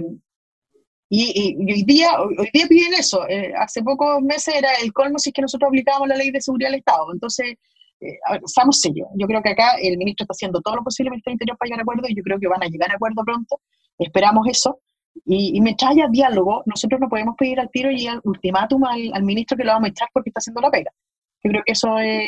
y, 1.09 1.55
hoy 1.71 1.83
día 1.83 2.19
hoy 2.19 2.49
día 2.53 2.65
piden 2.67 2.93
eso. 2.95 3.21
hace 3.57 3.83
pocos 3.83 4.21
meses 4.21 4.55
era 4.55 4.69
el 4.81 4.91
colmo 4.91 5.19
si 5.19 5.29
es 5.29 5.33
que 5.33 5.41
nosotros 5.41 5.67
aplicábamos 5.69 6.07
la 6.07 6.15
ley 6.15 6.31
de 6.31 6.41
seguridad 6.41 6.69
del 6.69 6.79
Estado. 6.79 7.13
Entonces, 7.13 7.55
eh, 8.01 8.19
seamos 8.45 8.79
serios. 8.79 9.07
Yo 9.15 9.27
creo 9.27 9.41
que 9.41 9.49
acá 9.49 9.75
el 9.81 9.97
ministro 9.97 10.23
está 10.23 10.33
haciendo 10.33 10.61
todo 10.61 10.75
lo 10.75 10.83
posible, 10.83 11.07
el 11.07 11.11
Ministerio 11.11 11.35
Interior, 11.35 11.57
para 11.57 11.67
llegar 11.67 11.79
a 11.79 11.83
acuerdo 11.83 12.03
y 12.09 12.15
yo 12.15 12.23
creo 12.23 12.39
que 12.39 12.47
van 12.47 12.63
a 12.63 12.67
llegar 12.67 12.91
a 12.91 12.95
acuerdo 12.95 13.23
pronto. 13.23 13.61
Esperamos 13.97 14.47
eso. 14.49 14.79
Y, 15.25 15.57
y 15.57 15.61
mientras 15.61 15.91
haya 15.91 16.07
diálogo, 16.09 16.63
nosotros 16.65 16.99
no 16.99 17.07
podemos 17.07 17.35
pedir 17.37 17.59
al 17.59 17.69
tiro 17.71 17.89
y 17.89 18.05
al 18.07 18.19
ultimátum 18.23 18.83
al, 18.83 19.23
ministro 19.23 19.57
que 19.57 19.63
lo 19.63 19.71
vamos 19.71 19.87
a 19.87 19.91
echar 19.91 20.09
porque 20.13 20.29
está 20.29 20.39
haciendo 20.39 20.61
la 20.61 20.71
pega. 20.71 20.91
Yo 21.43 21.51
creo 21.51 21.63
que 21.65 21.71
eso 21.71 21.97
es, 21.99 22.27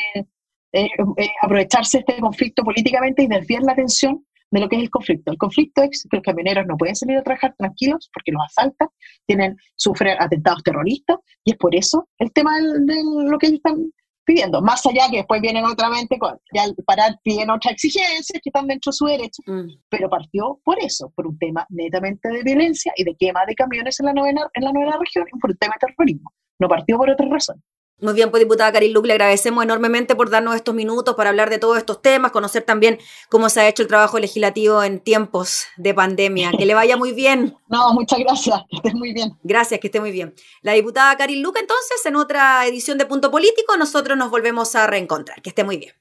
aprovecharse 1.42 1.98
este 1.98 2.18
conflicto 2.18 2.62
políticamente 2.62 3.22
y 3.22 3.26
desviar 3.26 3.62
la 3.62 3.72
atención 3.72 4.24
de 4.50 4.60
lo 4.60 4.68
que 4.68 4.76
es 4.76 4.82
el 4.82 4.90
conflicto. 4.90 5.30
El 5.30 5.38
conflicto 5.38 5.82
es 5.82 6.06
que 6.08 6.16
los 6.16 6.24
camioneros 6.24 6.66
no 6.66 6.76
pueden 6.76 6.96
salir 6.96 7.18
a 7.18 7.22
trabajar 7.22 7.54
tranquilos 7.56 8.10
porque 8.12 8.32
los 8.32 8.42
asaltan, 8.46 8.88
tienen, 9.26 9.56
sufren 9.76 10.16
atentados 10.20 10.62
terroristas 10.62 11.18
y 11.44 11.52
es 11.52 11.56
por 11.56 11.74
eso 11.74 12.08
el 12.18 12.32
tema 12.32 12.52
de 12.58 13.02
lo 13.28 13.38
que 13.38 13.48
ellos 13.48 13.58
están 13.58 13.92
pidiendo. 14.24 14.60
Más 14.60 14.84
allá 14.84 15.08
que 15.10 15.18
después 15.18 15.40
vienen 15.40 15.64
otra 15.64 15.88
vez, 15.88 16.06
ya 16.54 16.62
al 16.62 16.74
parar 16.86 17.18
piden 17.22 17.50
otras 17.50 17.72
exigencias 17.72 18.40
que 18.42 18.50
están 18.50 18.66
dentro 18.66 18.90
de 18.90 18.96
su 18.96 19.06
derecho, 19.06 19.42
mm. 19.46 19.80
pero 19.88 20.10
partió 20.10 20.60
por 20.62 20.76
eso, 20.82 21.10
por 21.16 21.26
un 21.26 21.38
tema 21.38 21.66
netamente 21.70 22.28
de 22.28 22.42
violencia 22.42 22.92
y 22.96 23.04
de 23.04 23.16
quema 23.16 23.46
de 23.46 23.54
camiones 23.54 23.98
en 24.00 24.06
la 24.06 24.12
novena, 24.12 24.46
en 24.52 24.64
la 24.64 24.72
novena 24.72 24.98
región 24.98 25.24
y 25.34 25.38
por 25.38 25.50
un 25.50 25.56
tema 25.56 25.74
de 25.80 25.86
terrorismo. 25.86 26.30
No 26.60 26.68
partió 26.68 26.98
por 26.98 27.08
otra 27.08 27.26
razón. 27.26 27.62
Muy 28.00 28.12
bien, 28.12 28.30
pues 28.30 28.40
diputada 28.40 28.70
Karin 28.70 28.92
Luc, 28.92 29.06
le 29.06 29.14
agradecemos 29.14 29.64
enormemente 29.64 30.14
por 30.14 30.30
darnos 30.30 30.54
estos 30.54 30.72
minutos 30.72 31.16
para 31.16 31.30
hablar 31.30 31.50
de 31.50 31.58
todos 31.58 31.76
estos 31.78 32.00
temas, 32.00 32.30
conocer 32.30 32.62
también 32.62 32.98
cómo 33.28 33.48
se 33.48 33.60
ha 33.60 33.68
hecho 33.68 33.82
el 33.82 33.88
trabajo 33.88 34.20
legislativo 34.20 34.84
en 34.84 35.00
tiempos 35.00 35.64
de 35.76 35.94
pandemia. 35.94 36.52
Que 36.56 36.64
le 36.64 36.74
vaya 36.74 36.96
muy 36.96 37.12
bien. 37.12 37.56
No, 37.70 37.92
muchas 37.92 38.18
gracias, 38.20 38.62
que 38.70 38.76
estés 38.76 38.94
muy 38.94 39.12
bien. 39.12 39.36
Gracias, 39.42 39.78
que 39.78 39.88
esté 39.88 40.00
muy 40.00 40.10
bien. 40.10 40.34
La 40.62 40.72
diputada 40.72 41.14
Karin 41.18 41.42
Luc, 41.42 41.58
entonces, 41.58 42.04
en 42.06 42.16
otra 42.16 42.66
edición 42.66 42.96
de 42.96 43.04
Punto 43.04 43.30
Político, 43.30 43.76
nosotros 43.76 44.16
nos 44.16 44.30
volvemos 44.30 44.74
a 44.74 44.86
reencontrar. 44.86 45.42
Que 45.42 45.50
esté 45.50 45.64
muy 45.64 45.76
bien. 45.76 45.92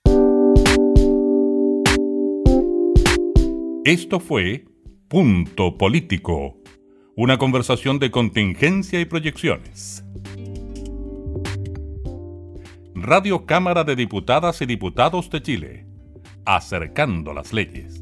Esto 3.84 4.22
fue 4.22 4.64
Punto 5.10 5.78
Político, 5.78 6.58
una 7.18 7.38
conversación 7.38 8.00
de 8.00 8.12
contingencia 8.12 9.02
y 9.02 9.06
proyecciones. 9.06 10.07
Radio 13.02 13.46
Cámara 13.46 13.84
de 13.84 13.96
Diputadas 13.96 14.60
y 14.64 14.66
Diputados 14.66 15.30
de 15.30 15.42
Chile, 15.44 15.86
acercando 16.46 17.32
las 17.32 17.54
leyes. 17.54 18.02